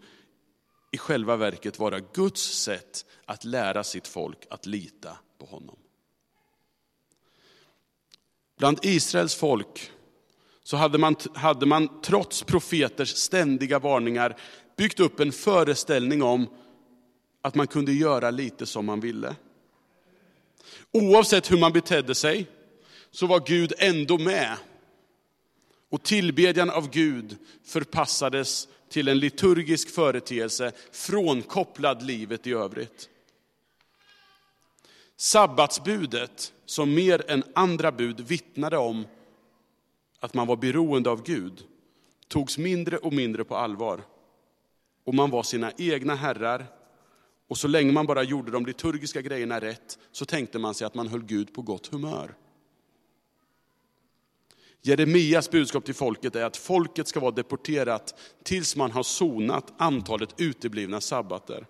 i 0.92 0.98
själva 0.98 1.36
verket 1.36 1.80
vara 1.80 2.00
Guds 2.00 2.42
sätt 2.42 3.06
att 3.26 3.44
lära 3.44 3.84
sitt 3.84 4.08
folk 4.08 4.46
att 4.50 4.66
lita 4.66 5.18
på 5.38 5.46
honom. 5.46 5.78
Bland 8.58 8.80
Israels 8.82 9.36
folk 9.36 9.92
så 10.66 10.78
hade 10.78 10.98
man, 10.98 11.16
hade 11.34 11.66
man 11.66 12.02
trots 12.02 12.44
profeters 12.44 13.16
ständiga 13.16 13.80
varningar 13.80 14.38
byggt 14.78 15.00
upp 15.00 15.20
en 15.20 15.32
föreställning 15.32 16.24
om 16.24 16.48
att 17.42 17.56
man 17.56 17.68
kunde 17.68 17.94
göra 17.94 18.32
lite 18.32 18.66
som 18.66 18.86
man 18.86 19.00
ville. 19.00 19.36
Oavsett 20.92 21.52
hur 21.52 21.58
man 21.58 21.72
betedde 21.72 22.16
sig 22.16 22.48
så 23.12 23.28
var 23.28 23.44
Gud 23.48 23.74
ändå 23.78 24.18
med. 24.18 24.58
Och 25.90 26.04
tillbedjan 26.04 26.70
av 26.70 26.90
Gud 26.90 27.38
förpassades 27.66 28.68
till 28.90 29.08
en 29.08 29.20
liturgisk 29.20 29.90
företeelse 29.90 30.72
frånkopplad 30.92 32.04
livet 32.04 32.48
i 32.48 32.54
övrigt. 32.54 33.10
Sabbatsbudet, 35.18 36.54
som 36.66 36.94
mer 36.94 37.32
än 37.32 37.44
andra 37.56 37.92
bud 37.92 38.20
vittnade 38.20 38.78
om 38.78 39.06
att 40.26 40.34
man 40.34 40.48
var 40.48 40.56
beroende 40.56 41.10
av 41.10 41.24
Gud, 41.24 41.64
togs 42.28 42.58
mindre 42.58 42.98
och 42.98 43.14
mindre 43.14 43.44
på 43.44 43.56
allvar. 43.56 44.02
Och 45.04 45.14
man 45.14 45.30
var 45.30 45.44
sina 45.44 45.72
egna 45.78 46.16
herrar, 46.16 46.66
och 47.48 47.58
så 47.58 47.68
länge 47.68 47.92
man 47.92 48.06
bara 48.06 48.24
gjorde 48.24 48.52
de 48.52 48.66
liturgiska 48.66 49.22
grejerna 49.22 49.62
rätt, 49.62 50.00
så 50.12 50.26
tänkte 50.26 50.60
man 50.60 50.74
sig 50.74 50.88
att 50.88 50.96
man 50.96 51.08
höll 51.08 51.24
Gud 51.24 51.54
på 51.54 51.62
gott 51.62 51.88
humör. 51.88 52.36
Jeremias 54.82 55.52
budskap 55.52 55.86
till 55.86 55.96
folket 55.96 56.36
är 56.36 56.44
att 56.44 56.58
folket 56.58 57.08
ska 57.08 57.20
vara 57.20 57.32
deporterat 57.32 58.20
tills 58.44 58.76
man 58.76 58.92
har 58.92 59.04
sonat 59.04 59.74
antalet 59.78 60.42
uteblivna 60.42 61.02
sabbater. 61.02 61.68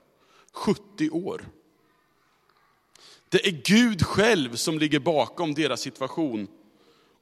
70 0.54 1.10
år. 1.10 1.46
Det 3.30 3.48
är 3.48 3.52
Gud 3.52 4.04
själv 4.04 4.56
som 4.56 4.80
ligger 4.80 5.00
bakom 5.00 5.54
deras 5.54 5.82
situation. 5.82 6.48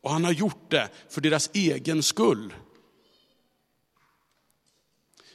Och 0.04 0.12
han 0.12 0.24
har 0.24 0.32
gjort 0.32 0.72
det 0.72 0.90
för 1.10 1.22
deras 1.22 1.50
egen 1.54 2.04
skull. 2.04 2.54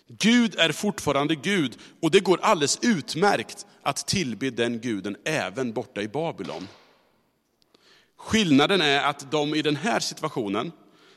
Gud 0.09 0.55
är 0.59 0.73
fortfarande 0.73 1.35
Gud 1.35 1.79
och 2.03 2.11
det 2.11 2.21
går 2.21 2.41
alldeles 2.43 2.79
utmärkt 2.83 3.67
att 3.83 4.07
tillbe 4.07 4.51
den 4.51 4.81
guden 4.81 5.17
även 5.25 5.73
borta 5.73 6.03
i 6.03 6.09
Babylon. 6.09 6.69
Skillnaden 8.17 8.81
är 8.81 9.03
att 9.03 9.31
de 9.31 9.55
i 9.55 9.63
den 9.63 9.77
här 9.77 10.01
situationen, 10.01 10.73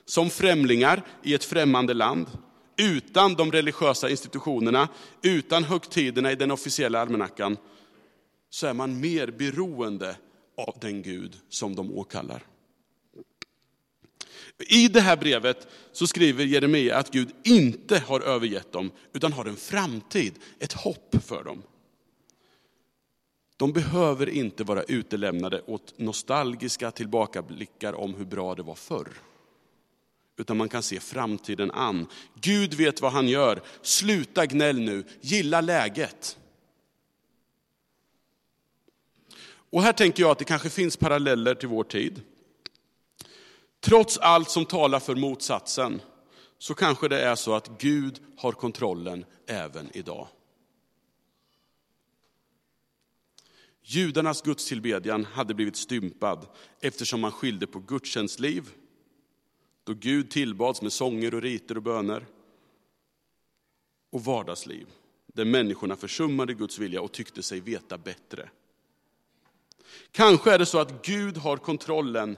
som 0.06 0.30
främlingar 0.30 1.04
i 1.24 1.34
ett 1.34 1.44
främmande 1.44 1.94
land, 1.94 2.28
utan 2.78 3.36
de 3.36 3.52
religiösa 3.52 4.10
institutionerna, 4.10 4.88
utan 5.22 5.64
högtiderna 5.64 6.32
i 6.32 6.36
den 6.36 6.52
officiella 6.52 7.02
almanackan, 7.02 7.58
så 8.50 8.68
är 8.68 8.74
man 8.74 9.00
mer 9.00 9.28
beroende 9.28 10.16
av 10.58 10.78
den 10.82 11.02
Gud 11.02 11.38
som 11.50 11.76
de 11.76 11.92
åkallar. 11.92 12.44
I 14.68 14.88
det 14.88 15.02
här 15.02 15.18
brevet 15.18 15.68
så 15.92 16.08
skriver 16.08 16.46
Jeremia 16.46 16.98
att 16.98 17.12
Gud 17.12 17.30
inte 17.44 18.00
har 18.00 18.22
övergett 18.22 18.72
dem, 18.72 18.92
utan 19.14 19.34
har 19.34 19.46
en 19.46 19.56
framtid, 19.56 20.34
ett 20.60 20.74
hopp 20.74 21.16
för 21.26 21.44
dem. 21.44 21.64
De 23.58 23.74
behöver 23.74 24.30
inte 24.30 24.64
vara 24.64 24.84
utelämnade 24.84 25.62
åt 25.62 25.94
nostalgiska 26.00 26.92
tillbakablickar 26.92 27.94
om 27.94 28.14
hur 28.14 28.26
bra 28.26 28.56
det 28.56 28.64
var 28.64 28.76
förr. 28.76 29.08
Utan 30.38 30.58
man 30.58 30.70
kan 30.70 30.84
se 30.84 31.00
framtiden 31.00 31.72
an. 31.72 32.08
Gud 32.42 32.74
vet 32.74 33.02
vad 33.02 33.12
han 33.12 33.28
gör. 33.28 33.62
Sluta 33.82 34.46
gnäll 34.46 34.80
nu, 34.80 35.04
gilla 35.22 35.62
läget. 35.62 36.38
Och 39.72 39.82
här 39.84 39.94
tänker 39.94 40.24
jag 40.24 40.32
att 40.32 40.40
det 40.40 40.46
kanske 40.46 40.70
finns 40.70 40.98
paralleller 40.98 41.56
till 41.56 41.70
vår 41.70 41.84
tid. 41.84 42.22
Trots 43.82 44.18
allt 44.18 44.50
som 44.50 44.66
talar 44.66 45.00
för 45.00 45.16
motsatsen, 45.16 46.02
så 46.58 46.74
kanske 46.74 47.08
det 47.08 47.22
är 47.22 47.36
så 47.36 47.54
att 47.54 47.82
Gud 47.82 48.22
har 48.38 48.52
kontrollen 48.52 49.26
även 49.48 49.90
idag. 49.94 50.28
Judarnas 53.84 54.42
gudstillbedjan 54.42 55.26
hade 55.26 55.54
blivit 55.54 55.76
stympad 55.76 56.48
eftersom 56.80 57.22
man 57.22 57.32
skilde 57.32 57.68
på 57.68 57.80
gudstjänstliv, 57.80 58.70
då 59.84 59.94
Gud 59.94 60.30
tillbads 60.32 60.82
med 60.82 60.94
sånger 60.94 61.36
och 61.36 61.42
riter 61.42 61.78
och 61.78 61.84
böner, 61.84 62.26
och 64.12 64.26
vardagsliv, 64.26 64.88
där 65.34 65.46
människorna 65.46 65.96
försummade 65.96 66.54
Guds 66.54 66.80
vilja 66.80 67.02
och 67.02 67.12
tyckte 67.12 67.44
sig 67.44 67.60
veta 67.60 67.98
bättre. 67.98 68.50
Kanske 70.12 70.54
är 70.54 70.60
det 70.60 70.66
så 70.66 70.80
att 70.80 71.06
Gud 71.06 71.38
har 71.38 71.58
kontrollen 71.58 72.38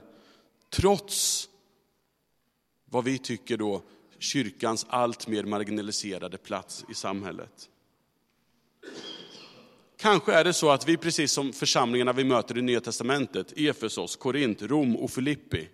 trots 0.74 1.48
vad 2.84 3.04
vi 3.04 3.18
tycker 3.18 3.56
då 3.56 3.82
kyrkans 4.18 4.86
alltmer 4.88 5.44
marginaliserade 5.44 6.38
plats 6.38 6.84
i 6.90 6.94
samhället. 6.94 7.68
Kanske 9.96 10.32
är 10.32 10.44
det 10.44 10.52
så 10.52 10.70
att 10.70 10.88
vi, 10.88 10.96
precis 10.96 11.32
som 11.32 11.52
församlingarna 11.52 12.12
vi 12.12 12.24
möter 12.24 12.58
i 12.58 12.62
Nya 12.62 12.80
Testamentet, 12.80 13.52
Efesos, 13.56 14.16
Korint, 14.16 14.62
Rom 14.62 14.96
och 14.96 15.10
Filippi, 15.10 15.68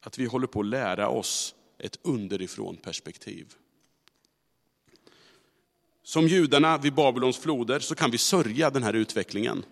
att 0.00 0.18
vi 0.18 0.24
håller 0.24 0.46
på 0.46 0.60
att 0.60 0.66
lära 0.66 1.08
oss 1.08 1.54
ett 1.78 1.98
underifrån 2.02 2.76
perspektiv. 2.76 3.54
Som 6.02 6.28
judarna 6.28 6.78
vid 6.78 6.94
Babylons 6.94 7.38
floder 7.38 7.80
så 7.80 7.94
kan 7.94 8.10
vi 8.10 8.18
sörja 8.18 8.70
den 8.70 8.82
här 8.82 8.92
utvecklingen. 8.92 9.64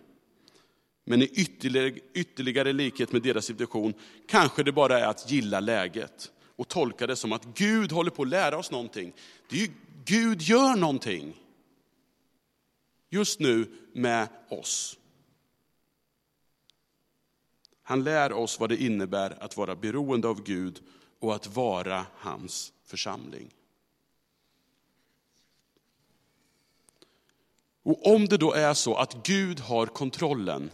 Men 1.11 1.23
i 1.23 1.25
ytterligare, 1.25 1.99
ytterligare 2.15 2.73
likhet 2.73 3.13
med 3.13 3.23
deras 3.23 3.45
situation 3.45 3.95
kanske 4.27 4.63
det 4.63 4.73
bara 4.73 4.99
är 4.99 5.07
att 5.07 5.31
gilla 5.31 5.61
läget 5.61 6.33
och 6.57 6.69
tolka 6.69 7.07
det 7.07 7.17
som 7.17 7.33
att 7.33 7.45
Gud 7.45 7.93
håller 7.93 8.11
på 8.11 8.23
att 8.23 8.29
lära 8.29 8.59
oss 8.59 8.71
någonting. 8.71 9.13
Det 9.49 9.57
är 9.57 9.61
ju, 9.61 9.73
Gud 10.05 10.43
gör 10.43 10.77
någonting 10.77 11.37
just 13.09 13.41
nu 13.41 13.67
med 13.93 14.29
oss. 14.49 14.99
Han 17.83 18.05
lär 18.05 18.33
oss 18.33 18.61
vad 18.61 18.69
det 18.69 18.83
innebär 18.83 19.43
att 19.43 19.57
vara 19.57 19.77
beroende 19.77 20.29
av 20.29 20.43
Gud 20.43 20.81
och 21.19 21.35
att 21.35 21.57
vara 21.57 22.07
hans 22.15 22.73
församling. 22.85 23.51
Och 27.83 28.15
om 28.15 28.29
det 28.29 28.37
då 28.37 28.53
är 28.53 28.75
så 28.75 28.95
att 28.95 29.27
Gud 29.27 29.61
har 29.61 29.87
kontrollen, 29.87 30.71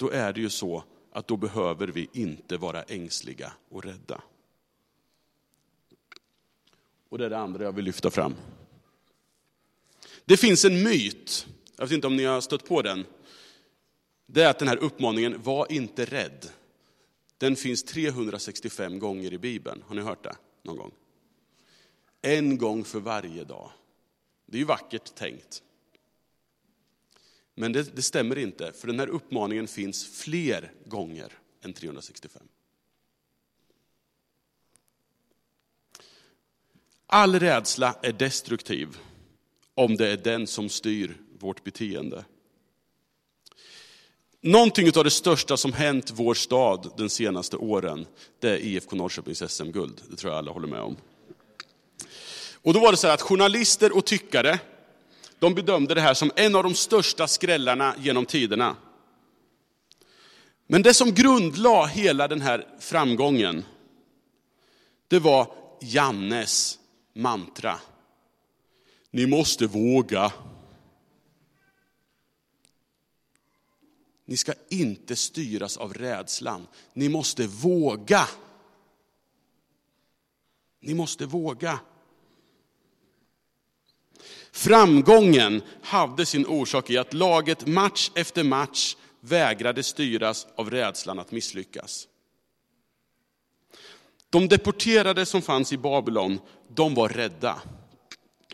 då 0.00 0.10
är 0.10 0.32
det 0.32 0.40
ju 0.40 0.50
så 0.50 0.84
att 1.12 1.28
då 1.28 1.36
behöver 1.36 1.86
vi 1.86 2.08
inte 2.12 2.56
vara 2.56 2.82
ängsliga 2.82 3.52
och 3.68 3.84
rädda. 3.84 4.22
Och 7.08 7.18
det 7.18 7.24
är 7.24 7.30
det 7.30 7.38
andra 7.38 7.64
jag 7.64 7.72
vill 7.72 7.84
lyfta 7.84 8.10
fram. 8.10 8.34
Det 10.24 10.36
finns 10.36 10.64
en 10.64 10.82
myt, 10.82 11.46
jag 11.76 11.84
vet 11.84 11.92
inte 11.92 12.06
om 12.06 12.16
ni 12.16 12.24
har 12.24 12.40
stött 12.40 12.64
på 12.64 12.82
den. 12.82 13.06
Det 14.26 14.42
är 14.42 14.50
att 14.50 14.58
den 14.58 14.68
här 14.68 14.76
uppmaningen, 14.76 15.42
var 15.42 15.72
inte 15.72 16.04
rädd. 16.04 16.46
Den 17.38 17.56
finns 17.56 17.82
365 17.82 18.98
gånger 18.98 19.32
i 19.32 19.38
Bibeln. 19.38 19.82
Har 19.86 19.94
ni 19.94 20.02
hört 20.02 20.24
det 20.24 20.36
någon 20.62 20.76
gång? 20.76 20.92
En 22.22 22.58
gång 22.58 22.84
för 22.84 23.00
varje 23.00 23.44
dag. 23.44 23.70
Det 24.46 24.56
är 24.56 24.60
ju 24.60 24.64
vackert 24.64 25.14
tänkt. 25.14 25.62
Men 27.54 27.72
det, 27.72 27.96
det, 27.96 28.02
stämmer 28.02 28.38
inte, 28.38 28.72
för 28.72 28.86
den 28.86 28.98
här 28.98 29.08
uppmaningen 29.08 29.68
finns 29.68 30.06
fler 30.06 30.72
gånger 30.86 31.32
än 31.64 31.72
365. 31.72 32.42
All 37.06 37.40
rädsla 37.40 37.94
är 38.02 38.12
destruktiv 38.12 38.98
om 39.74 39.96
det 39.96 40.08
är 40.08 40.16
den 40.16 40.46
som 40.46 40.68
styr 40.68 41.16
vårt 41.38 41.64
beteende. 41.64 42.24
Någonting 44.40 44.96
av 44.96 45.04
det 45.04 45.10
största 45.10 45.56
som 45.56 45.72
hänt 45.72 46.10
vår 46.14 46.34
stad 46.34 46.92
de 46.96 47.08
senaste 47.08 47.56
åren, 47.56 48.06
det 48.38 48.50
är 48.50 48.56
IFK 48.56 48.96
Norrköpings 48.96 49.52
SM-guld. 49.52 50.02
Det 50.10 50.16
tror 50.16 50.32
jag 50.32 50.38
alla 50.38 50.52
håller 50.52 50.68
med 50.68 50.80
om. 50.80 50.96
Och 52.62 52.74
då 52.74 52.80
var 52.80 52.90
det 52.90 52.96
så 52.96 53.08
att 53.08 53.22
journalister 53.22 53.96
och 53.96 54.04
tyckare, 54.04 54.58
de 55.40 55.54
bedömde 55.54 55.94
det 55.94 56.00
här 56.00 56.14
som 56.14 56.30
en 56.36 56.54
av 56.54 56.62
de 56.62 56.74
största 56.74 57.26
skrällarna 57.26 57.94
genom 57.98 58.26
tiderna. 58.26 58.76
Men 60.66 60.82
det 60.82 60.94
som 60.94 61.14
grundlade 61.14 61.88
hela 61.88 62.28
den 62.28 62.40
här 62.40 62.66
framgången, 62.78 63.64
det 65.08 65.18
var 65.18 65.54
Jannes 65.80 66.78
mantra. 67.14 67.80
Ni 69.10 69.26
måste 69.26 69.66
våga. 69.66 70.32
Ni 74.24 74.36
ska 74.36 74.52
inte 74.68 75.16
styras 75.16 75.76
av 75.76 75.94
rädslan. 75.94 76.66
Ni 76.92 77.08
måste 77.08 77.46
våga. 77.46 78.28
Ni 80.80 80.94
måste 80.94 81.26
våga. 81.26 81.80
Framgången 84.52 85.62
hade 85.82 86.26
sin 86.26 86.46
orsak 86.46 86.90
i 86.90 86.98
att 86.98 87.14
laget 87.14 87.66
match 87.66 88.10
efter 88.14 88.44
match 88.44 88.96
vägrade 89.20 89.82
styras 89.82 90.46
av 90.56 90.70
rädslan 90.70 91.18
att 91.18 91.32
misslyckas. 91.32 92.08
De 94.30 94.48
deporterade 94.48 95.26
som 95.26 95.42
fanns 95.42 95.72
i 95.72 95.78
Babylon, 95.78 96.40
de 96.68 96.94
var 96.94 97.08
rädda 97.08 97.62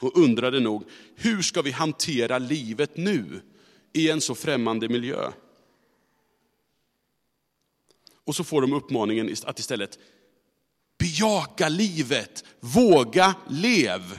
och 0.00 0.16
undrade 0.18 0.60
nog, 0.60 0.84
hur 1.16 1.42
ska 1.42 1.62
vi 1.62 1.70
hantera 1.70 2.38
livet 2.38 2.96
nu 2.96 3.42
i 3.92 4.10
en 4.10 4.20
så 4.20 4.34
främmande 4.34 4.88
miljö? 4.88 5.30
Och 8.24 8.36
så 8.36 8.44
får 8.44 8.62
de 8.62 8.72
uppmaningen 8.72 9.36
att 9.44 9.58
istället 9.58 9.98
bejaka 10.98 11.68
livet, 11.68 12.44
våga 12.60 13.34
lev. 13.48 14.18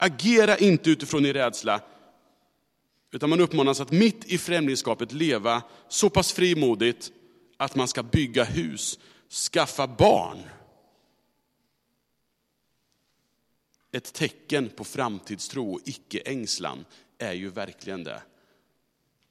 Agera 0.00 0.56
inte 0.56 0.90
utifrån 0.90 1.22
din 1.22 1.32
rädsla, 1.32 1.80
utan 3.10 3.30
man 3.30 3.40
uppmanas 3.40 3.80
att 3.80 3.92
mitt 3.92 4.24
i 4.24 4.38
främlingskapet 4.38 5.12
leva 5.12 5.62
så 5.88 6.10
pass 6.10 6.32
frimodigt 6.32 7.12
att 7.56 7.74
man 7.74 7.88
ska 7.88 8.02
bygga 8.02 8.44
hus, 8.44 8.98
skaffa 9.52 9.86
barn. 9.86 10.38
Ett 13.92 14.12
tecken 14.12 14.68
på 14.68 14.84
framtidstro 14.84 15.72
och 15.72 15.80
icke-ängslan 15.84 16.84
är 17.18 17.32
ju 17.32 17.48
verkligen 17.48 18.04
det, 18.04 18.22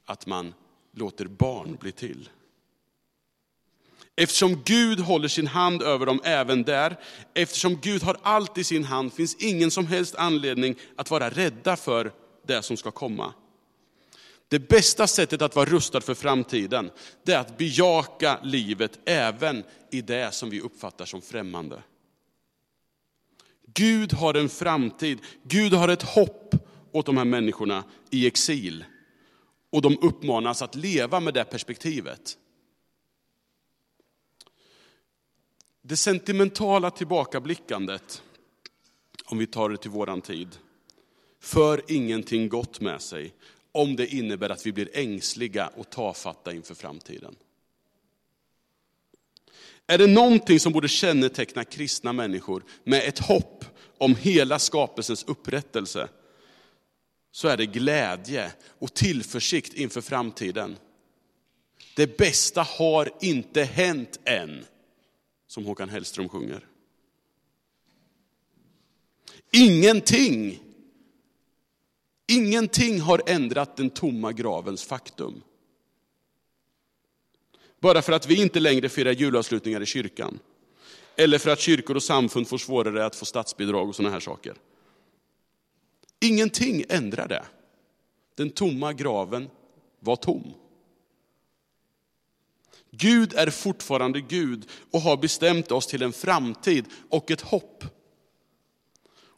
att 0.06 0.26
man 0.26 0.54
låter 0.92 1.26
barn 1.26 1.78
bli 1.80 1.92
till. 1.92 2.30
Eftersom 4.20 4.62
Gud 4.66 5.00
håller 5.00 5.28
sin 5.28 5.48
hand 5.48 5.82
över 5.82 6.06
dem 6.06 6.22
även 6.24 6.64
där, 6.64 7.00
eftersom 7.34 7.80
Gud 7.82 8.04
har 8.04 8.18
allt 8.22 8.58
i 8.58 8.64
sin 8.64 8.84
hand, 8.84 9.14
finns 9.14 9.36
ingen 9.36 9.72
som 9.72 9.88
helst 9.88 10.16
anledning 10.16 10.76
att 10.96 11.12
vara 11.12 11.30
rädda 11.30 11.76
för 11.76 12.12
det 12.48 12.62
som 12.62 12.78
ska 12.78 12.92
komma. 12.92 13.34
Det 14.48 14.60
bästa 14.60 15.08
sättet 15.08 15.42
att 15.42 15.56
vara 15.56 15.70
rustad 15.70 16.02
för 16.02 16.14
framtiden, 16.14 16.92
det 17.24 17.34
är 17.34 17.40
att 17.40 17.58
bejaka 17.58 18.40
livet 18.44 19.00
även 19.06 19.64
i 19.92 20.02
det 20.02 20.34
som 20.34 20.50
vi 20.50 20.62
uppfattar 20.62 21.06
som 21.06 21.22
främmande. 21.22 21.84
Gud 23.74 24.14
har 24.14 24.34
en 24.34 24.50
framtid, 24.50 25.20
Gud 25.44 25.74
har 25.74 25.88
ett 25.88 26.04
hopp 26.04 26.56
åt 26.92 27.06
de 27.06 27.18
här 27.18 27.26
människorna 27.26 27.84
i 28.10 28.28
exil. 28.28 28.86
Och 29.72 29.82
de 29.82 29.98
uppmanas 30.02 30.62
att 30.62 30.76
leva 30.76 31.20
med 31.20 31.34
det 31.34 31.44
perspektivet. 31.44 32.38
Det 35.90 35.98
sentimentala 35.98 36.92
tillbakablickandet, 36.92 38.24
om 39.26 39.38
vi 39.38 39.48
tar 39.48 39.70
det 39.70 39.78
till 39.78 39.92
våran 39.92 40.22
tid, 40.22 40.58
för 41.42 41.82
ingenting 41.88 42.50
gott 42.50 42.82
med 42.82 43.02
sig 43.02 43.34
om 43.72 43.96
det 43.96 44.08
innebär 44.08 44.50
att 44.50 44.66
vi 44.66 44.72
blir 44.72 44.90
ängsliga 44.94 45.68
och 45.68 45.90
tafatta 45.90 46.54
inför 46.54 46.76
framtiden. 46.76 47.36
Är 49.88 49.98
det 49.98 50.08
någonting 50.08 50.60
som 50.60 50.74
borde 50.74 50.88
känneteckna 50.88 51.64
kristna 51.64 52.14
människor 52.14 52.64
med 52.84 53.04
ett 53.04 53.20
hopp 53.20 53.66
om 53.98 54.16
hela 54.16 54.60
skapelsens 54.60 55.24
upprättelse, 55.24 56.08
så 57.32 57.48
är 57.48 57.58
det 57.58 57.66
glädje 57.66 58.52
och 58.80 58.94
tillförsikt 58.94 59.74
inför 59.74 60.02
framtiden. 60.02 60.78
Det 61.96 62.18
bästa 62.18 62.62
har 62.62 63.10
inte 63.22 63.64
hänt 63.64 64.20
än, 64.26 64.66
som 65.48 65.66
Håkan 65.66 65.90
Hellström 65.90 66.30
sjunger. 66.30 66.68
Ingenting, 69.52 70.60
ingenting 72.28 73.02
har 73.02 73.22
ändrat 73.28 73.78
den 73.78 73.90
tomma 73.90 74.32
gravens 74.32 74.84
faktum. 74.84 75.42
Bara 77.80 78.02
för 78.02 78.14
att 78.14 78.28
vi 78.28 78.42
inte 78.42 78.60
längre 78.60 78.90
firar 78.90 79.12
julavslutningar 79.12 79.82
i 79.82 79.86
kyrkan. 79.86 80.40
Eller 81.16 81.38
för 81.38 81.50
att 81.50 81.60
kyrkor 81.60 81.96
och 81.96 82.04
samfund 82.04 82.48
får 82.48 82.58
svårare 82.58 83.06
att 83.06 83.16
få 83.16 83.26
statsbidrag 83.26 83.90
och 83.90 83.96
sådana 83.96 84.14
här 84.14 84.20
saker. 84.20 84.56
Ingenting 86.20 86.84
ändrar 86.90 87.28
det. 87.28 87.46
Den 88.36 88.50
tomma 88.50 88.94
graven 88.94 89.50
var 90.00 90.16
tom. 90.16 90.54
Gud 92.98 93.34
är 93.34 93.50
fortfarande 93.50 94.22
Gud 94.22 94.70
och 94.92 95.02
har 95.02 95.18
bestämt 95.18 95.72
oss 95.72 95.88
till 95.88 96.02
en 96.02 96.14
framtid 96.14 96.86
och 97.10 97.32
ett 97.32 97.42
hopp. 97.42 97.84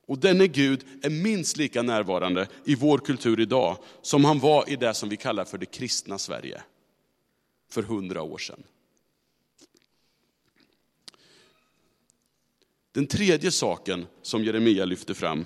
Och 0.05 0.19
denne 0.19 0.47
Gud 0.47 0.85
är 1.01 1.09
minst 1.09 1.57
lika 1.57 1.81
närvarande 1.81 2.47
i 2.65 2.75
vår 2.75 2.97
kultur 2.97 3.39
idag 3.39 3.77
som 4.01 4.25
han 4.25 4.39
var 4.39 4.69
i 4.69 4.75
det 4.75 4.93
som 4.93 5.09
vi 5.09 5.17
kallar 5.17 5.45
för 5.45 5.57
det 5.57 5.65
kristna 5.65 6.17
Sverige 6.17 6.61
för 7.69 7.83
hundra 7.83 8.21
år 8.21 8.37
sedan. 8.37 8.63
Den 12.91 13.07
tredje 13.07 13.51
saken 13.51 14.07
som 14.21 14.43
Jeremia 14.43 14.85
lyfter 14.85 15.13
fram, 15.13 15.45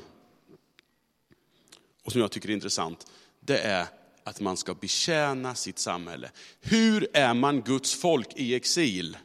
och 2.03 2.11
som 2.11 2.21
jag 2.21 2.31
tycker 2.31 2.49
är 2.49 2.53
intressant, 2.53 3.07
det 3.39 3.57
är 3.57 3.87
att 4.23 4.39
man 4.39 4.57
ska 4.57 4.73
betjäna 4.73 5.55
sitt 5.55 5.79
samhälle. 5.79 6.31
Hur 6.61 7.07
är 7.13 7.33
man 7.33 7.61
Guds 7.61 7.95
folk 7.95 8.27
i 8.35 8.55
exil? 8.55 9.17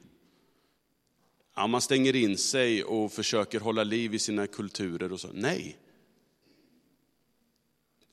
Ja, 1.57 1.67
man 1.67 1.81
stänger 1.81 2.17
in 2.17 2.39
sig 2.39 2.85
och 2.85 3.13
försöker 3.13 3.61
hålla 3.61 3.85
liv 3.85 4.15
i 4.15 4.19
sina 4.19 4.47
kulturer 4.47 5.13
och 5.13 5.21
så. 5.21 5.29
Nej. 5.33 5.79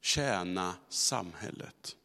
Tjäna 0.02 0.76
samhället. 0.90 1.96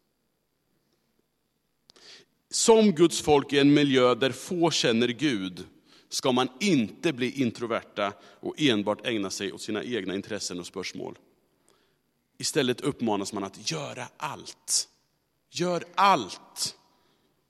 Som 2.50 2.92
Guds 2.92 3.20
folk 3.20 3.52
i 3.52 3.58
en 3.58 3.74
miljö 3.74 4.14
där 4.14 4.32
få 4.32 4.70
känner 4.70 5.08
Gud, 5.08 5.66
ska 6.08 6.32
man 6.32 6.48
inte 6.60 7.12
bli 7.12 7.30
introverta 7.30 8.12
och 8.22 8.54
enbart 8.60 9.06
ägna 9.06 9.30
sig 9.30 9.52
åt 9.52 9.62
sina 9.62 9.84
egna 9.84 10.14
intressen 10.14 10.60
och 10.60 10.66
spörsmål. 10.66 11.18
Istället 12.40 12.80
uppmanas 12.80 13.32
man 13.32 13.44
att 13.44 13.70
göra 13.70 14.08
allt. 14.16 14.88
Gör 15.50 15.84
allt 15.94 16.76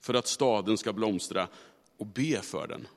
för 0.00 0.14
att 0.14 0.26
staden 0.26 0.78
ska 0.78 0.92
blomstra 0.92 1.48
och 1.96 2.06
be 2.06 2.42
för 2.42 2.66
den. 2.66 2.88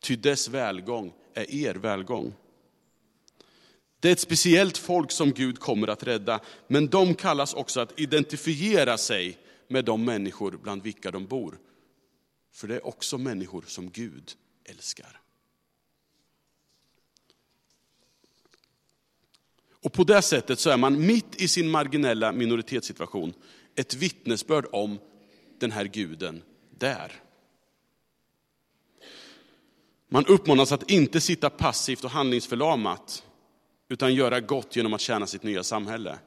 Ty 0.00 0.16
dess 0.16 0.48
välgång 0.48 1.12
är 1.34 1.50
er 1.50 1.74
välgång. 1.74 2.34
Det 4.00 4.08
är 4.08 4.12
ett 4.12 4.20
speciellt 4.20 4.78
folk 4.78 5.10
som 5.10 5.32
Gud 5.32 5.58
kommer 5.58 5.88
att 5.88 6.02
rädda, 6.02 6.40
men 6.66 6.86
de 6.86 7.14
kallas 7.14 7.54
också 7.54 7.80
att 7.80 8.00
identifiera 8.00 8.98
sig 8.98 9.38
med 9.68 9.84
de 9.84 10.04
människor 10.04 10.58
bland 10.62 10.82
vilka 10.82 11.10
de 11.10 11.26
bor. 11.26 11.58
För 12.52 12.68
det 12.68 12.74
är 12.74 12.86
också 12.86 13.18
människor 13.18 13.64
som 13.66 13.90
Gud 13.90 14.32
älskar. 14.64 15.21
Och 19.82 19.92
på 19.92 20.04
det 20.04 20.22
sättet 20.22 20.60
så 20.60 20.70
är 20.70 20.76
man 20.76 21.06
mitt 21.06 21.42
i 21.42 21.48
sin 21.48 21.70
marginella 21.70 22.32
minoritetssituation 22.32 23.34
ett 23.74 23.94
vittnesbörd 23.94 24.66
om 24.72 24.98
den 25.58 25.70
här 25.70 25.84
guden 25.84 26.42
där. 26.78 27.12
Man 30.08 30.26
uppmanas 30.26 30.72
att 30.72 30.90
inte 30.90 31.20
sitta 31.20 31.50
passivt 31.50 32.04
och 32.04 32.10
handlingsförlamat, 32.10 33.24
utan 33.88 34.14
göra 34.14 34.40
gott 34.40 34.76
genom 34.76 34.94
att 34.94 35.00
tjäna 35.00 35.26
sitt 35.26 35.42
nya 35.42 35.62
samhälle. 35.62 36.18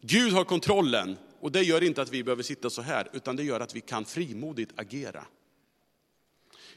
Gud 0.00 0.32
har 0.32 0.44
kontrollen 0.44 1.16
och 1.40 1.52
det 1.52 1.62
gör 1.62 1.82
inte 1.82 2.02
att 2.02 2.12
vi 2.12 2.24
behöver 2.24 2.42
sitta 2.42 2.70
så 2.70 2.82
här, 2.82 3.08
utan 3.12 3.36
det 3.36 3.42
gör 3.42 3.60
att 3.60 3.76
vi 3.76 3.80
kan 3.80 4.04
frimodigt 4.04 4.72
agera. 4.76 5.24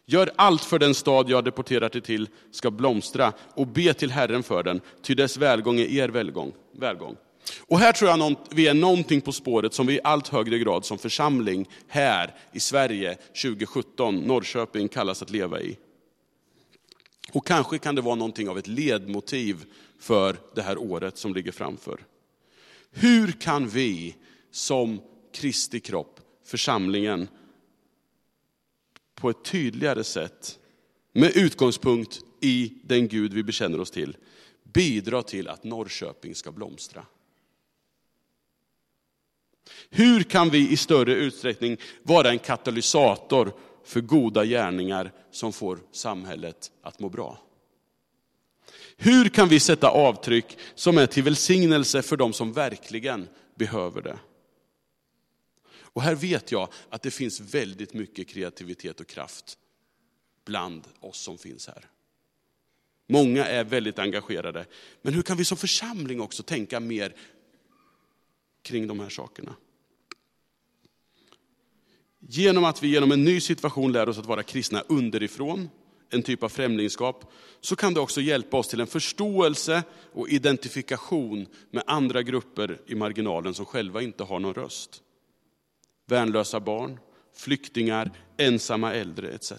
Gör 0.06 0.32
allt 0.36 0.64
för 0.64 0.80
den 0.80 0.96
stad 0.96 1.30
jag 1.30 1.44
deporterar 1.44 1.90
dig 1.90 2.02
till 2.02 2.30
ska 2.52 2.72
blomstra 2.72 3.34
och 3.54 3.68
be 3.68 3.94
till 3.94 4.12
Herren 4.12 4.44
för 4.44 4.64
den, 4.64 4.82
ty 5.02 5.16
dess 5.16 5.38
välgång 5.38 5.80
är 5.80 5.86
er 5.86 6.10
välgång. 6.10 6.54
välgång. 6.72 7.16
Och 7.68 7.80
här 7.80 7.92
tror 7.92 8.10
jag 8.10 8.36
vi 8.50 8.68
är 8.68 8.74
någonting 8.74 9.22
på 9.22 9.32
spåret 9.32 9.74
som 9.74 9.88
vi 9.88 9.94
i 9.94 10.00
allt 10.04 10.28
högre 10.28 10.60
grad 10.60 10.86
som 10.86 10.98
församling 10.98 11.70
här 11.88 12.36
i 12.54 12.60
Sverige 12.60 13.18
2017, 13.42 14.16
Norrköping, 14.16 14.88
kallas 14.88 15.22
att 15.22 15.30
leva 15.30 15.62
i. 15.62 15.78
Och 17.32 17.48
kanske 17.48 17.78
kan 17.78 17.96
det 17.96 18.02
vara 18.02 18.16
någonting 18.16 18.50
av 18.50 18.58
ett 18.58 18.68
ledmotiv 18.68 19.66
för 20.00 20.36
det 20.56 20.62
här 20.62 20.78
året 20.78 21.18
som 21.18 21.34
ligger 21.34 21.52
framför. 21.52 22.00
Hur 22.92 23.32
kan 23.32 23.68
vi 23.68 24.16
som 24.52 25.02
Kristi 25.34 25.80
kropp, 25.80 26.20
församlingen, 26.46 27.28
på 29.16 29.30
ett 29.30 29.44
tydligare 29.46 30.04
sätt, 30.04 30.60
med 31.14 31.38
utgångspunkt 31.38 32.20
i 32.42 32.74
den 32.84 33.08
Gud 33.08 33.34
vi 33.34 33.44
bekänner 33.44 33.80
oss 33.80 33.92
till, 33.92 34.18
bidra 34.64 35.24
till 35.24 35.48
att 35.48 35.64
Norrköping 35.64 36.36
ska 36.36 36.52
blomstra. 36.52 37.06
Hur 39.90 40.24
kan 40.24 40.50
vi 40.50 40.70
i 40.70 40.78
större 40.78 41.14
utsträckning 41.14 41.78
vara 42.04 42.30
en 42.30 42.40
katalysator 42.40 43.54
för 43.84 44.02
goda 44.02 44.46
gärningar 44.46 45.12
som 45.32 45.54
får 45.54 45.80
samhället 45.92 46.72
att 46.82 47.00
må 47.00 47.10
bra? 47.10 47.40
Hur 48.98 49.30
kan 49.30 49.48
vi 49.48 49.60
sätta 49.60 49.90
avtryck 49.90 50.58
som 50.76 50.98
är 50.98 51.06
till 51.06 51.24
välsignelse 51.24 52.02
för 52.02 52.18
de 52.18 52.34
som 52.34 52.54
verkligen 52.54 53.28
behöver 53.56 54.02
det? 54.02 54.20
Och 55.96 56.02
här 56.02 56.16
vet 56.16 56.52
jag 56.52 56.70
att 56.90 57.02
det 57.02 57.12
finns 57.12 57.40
väldigt 57.40 57.94
mycket 57.94 58.28
kreativitet 58.28 59.00
och 59.00 59.08
kraft 59.08 59.58
bland 60.46 60.88
oss 61.00 61.18
som 61.18 61.38
finns 61.38 61.68
här. 61.68 61.90
Många 63.08 63.46
är 63.46 63.64
väldigt 63.64 64.00
engagerade. 64.00 64.66
Men 65.02 65.14
hur 65.14 65.22
kan 65.22 65.38
vi 65.38 65.46
som 65.46 65.58
församling 65.58 66.22
också 66.22 66.44
tänka 66.44 66.80
mer 66.80 67.16
kring 68.62 68.88
de 68.88 69.00
här 69.00 69.10
sakerna? 69.10 69.56
Genom 72.20 72.64
att 72.64 72.84
vi 72.84 72.88
genom 72.88 73.12
en 73.12 73.24
ny 73.24 73.42
situation 73.42 73.92
lär 73.92 74.10
oss 74.10 74.18
att 74.18 74.26
vara 74.26 74.44
kristna 74.44 74.82
underifrån, 74.82 75.70
en 76.10 76.24
typ 76.24 76.44
av 76.44 76.50
främlingskap, 76.50 77.34
så 77.62 77.76
kan 77.76 77.94
det 77.94 78.00
också 78.00 78.22
hjälpa 78.22 78.58
oss 78.58 78.68
till 78.68 78.82
en 78.82 78.88
förståelse 78.88 79.84
och 80.14 80.30
identifikation 80.30 81.48
med 81.72 81.84
andra 81.88 82.24
grupper 82.24 82.82
i 82.86 82.96
marginalen 82.96 83.54
som 83.54 83.66
själva 83.66 84.02
inte 84.02 84.24
har 84.24 84.40
någon 84.40 84.54
röst 84.54 85.02
värnlösa 86.06 86.60
barn, 86.60 87.00
flyktingar, 87.34 88.12
ensamma 88.38 88.94
äldre 88.94 89.30
etc. 89.32 89.52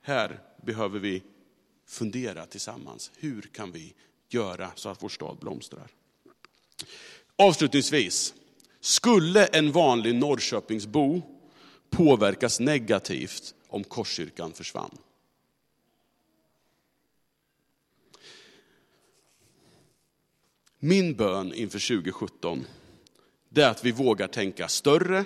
Här 0.00 0.40
behöver 0.62 0.98
vi 0.98 1.22
fundera 1.86 2.46
tillsammans. 2.46 3.10
Hur 3.16 3.42
kan 3.42 3.72
vi 3.72 3.94
göra 4.28 4.70
så 4.74 4.88
att 4.88 5.02
vår 5.02 5.08
stad 5.08 5.38
blomstrar? 5.38 5.90
Avslutningsvis, 7.36 8.34
skulle 8.80 9.46
en 9.46 9.72
vanlig 9.72 10.14
Norrköpingsbo 10.14 11.22
påverkas 11.90 12.60
negativt 12.60 13.54
om 13.68 13.84
Korskyrkan 13.84 14.52
försvann? 14.52 14.98
Min 20.78 21.14
bön 21.14 21.54
inför 21.54 21.96
2017 21.96 22.64
det 23.52 23.62
är 23.62 23.70
att 23.70 23.84
vi 23.84 23.92
vågar 23.92 24.26
tänka 24.26 24.68
större, 24.68 25.24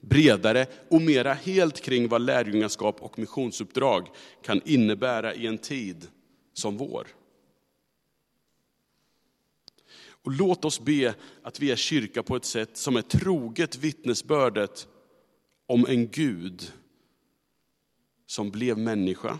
bredare 0.00 0.66
och 0.88 1.02
mera 1.02 1.32
helt 1.32 1.80
kring 1.80 2.08
vad 2.08 2.20
lärjungaskap 2.20 3.02
och 3.02 3.18
missionsuppdrag 3.18 4.08
kan 4.42 4.60
innebära 4.64 5.34
i 5.34 5.46
en 5.46 5.58
tid 5.58 6.08
som 6.52 6.76
vår. 6.76 7.08
Och 10.24 10.32
låt 10.32 10.64
oss 10.64 10.80
be 10.80 11.14
att 11.42 11.60
vi 11.60 11.70
är 11.70 11.76
kyrka 11.76 12.22
på 12.22 12.36
ett 12.36 12.44
sätt 12.44 12.76
som 12.76 12.96
är 12.96 13.02
troget 13.02 13.76
vittnesbördet 13.76 14.88
om 15.66 15.86
en 15.88 16.08
Gud 16.08 16.72
som 18.26 18.50
blev 18.50 18.78
människa 18.78 19.38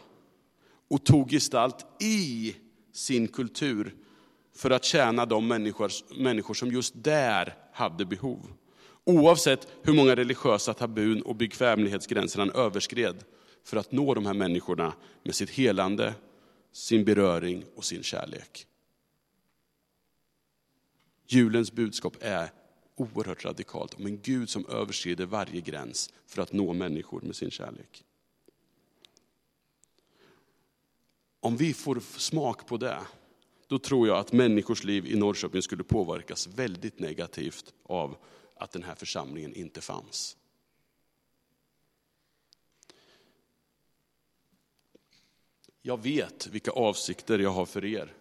och 0.91 1.05
tog 1.05 1.31
gestalt 1.31 2.03
i 2.03 2.57
sin 2.93 3.29
kultur 3.29 3.95
för 4.55 4.71
att 4.71 4.85
tjäna 4.85 5.27
de 5.27 5.49
människor, 5.49 5.91
människor 6.17 6.55
som 6.55 6.73
just 6.73 6.95
där 6.97 7.62
hade 7.73 8.05
behov. 8.05 8.53
Oavsett 9.05 9.69
hur 9.83 9.93
många 9.93 10.17
religiösa 10.17 10.75
tabun 10.75 11.23
och 11.23 11.37
bekvämlighetsgränser 11.37 12.39
han 12.39 12.51
överskred 12.51 13.25
för 13.65 13.77
att 13.77 13.93
nå 13.93 14.15
de 14.15 14.27
här 14.27 14.35
människorna 14.35 14.95
med 15.23 15.35
sitt 15.35 15.51
helande, 15.51 16.15
sin 16.73 17.05
beröring 17.05 17.65
och 17.77 17.85
sin 17.85 18.03
kärlek. 18.03 18.67
Julens 21.27 21.73
budskap 21.73 22.17
är 22.21 22.51
oerhört 22.97 23.45
radikalt 23.45 23.95
om 23.95 24.07
en 24.07 24.21
Gud 24.21 24.51
som 24.51 24.67
överskrider 24.67 25.27
varje 25.27 25.61
gräns 25.61 26.13
för 26.27 26.43
att 26.43 26.53
nå 26.53 26.73
människor 26.73 27.21
med 27.21 27.37
sin 27.37 27.51
kärlek. 27.51 28.05
Om 31.41 31.57
vi 31.57 31.75
får 31.75 32.01
smak 32.01 32.67
på 32.67 32.77
det, 32.77 32.99
då 33.73 33.79
tror 33.79 34.09
jag 34.09 34.19
att 34.19 34.33
människors 34.33 34.85
liv 34.85 35.07
i 35.07 35.17
Norrköping 35.17 35.63
skulle 35.63 35.85
påverkas 35.85 36.47
väldigt 36.47 36.99
negativt 36.99 37.75
av 37.83 38.17
att 38.55 38.73
den 38.73 38.83
här 38.83 38.95
församlingen 38.95 39.55
inte 39.55 39.81
fanns. 39.81 40.37
Jag 45.83 46.03
vet 46.03 46.47
vilka 46.47 46.71
avsikter 46.71 47.39
jag 47.39 47.51
har 47.51 47.67
för 47.67 47.85
er, 47.85 48.15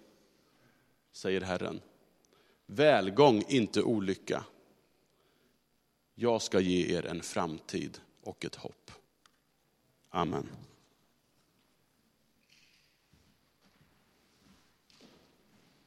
säger 1.12 1.42
Herren. 1.42 1.82
Välgång, 2.66 3.44
inte 3.48 3.82
olycka. 3.84 4.46
Jag 6.16 6.42
ska 6.42 6.60
ge 6.60 6.98
er 6.98 7.06
en 7.06 7.22
framtid 7.22 8.02
och 8.22 8.46
ett 8.46 8.56
hopp. 8.56 8.92
Amen. 10.10 10.48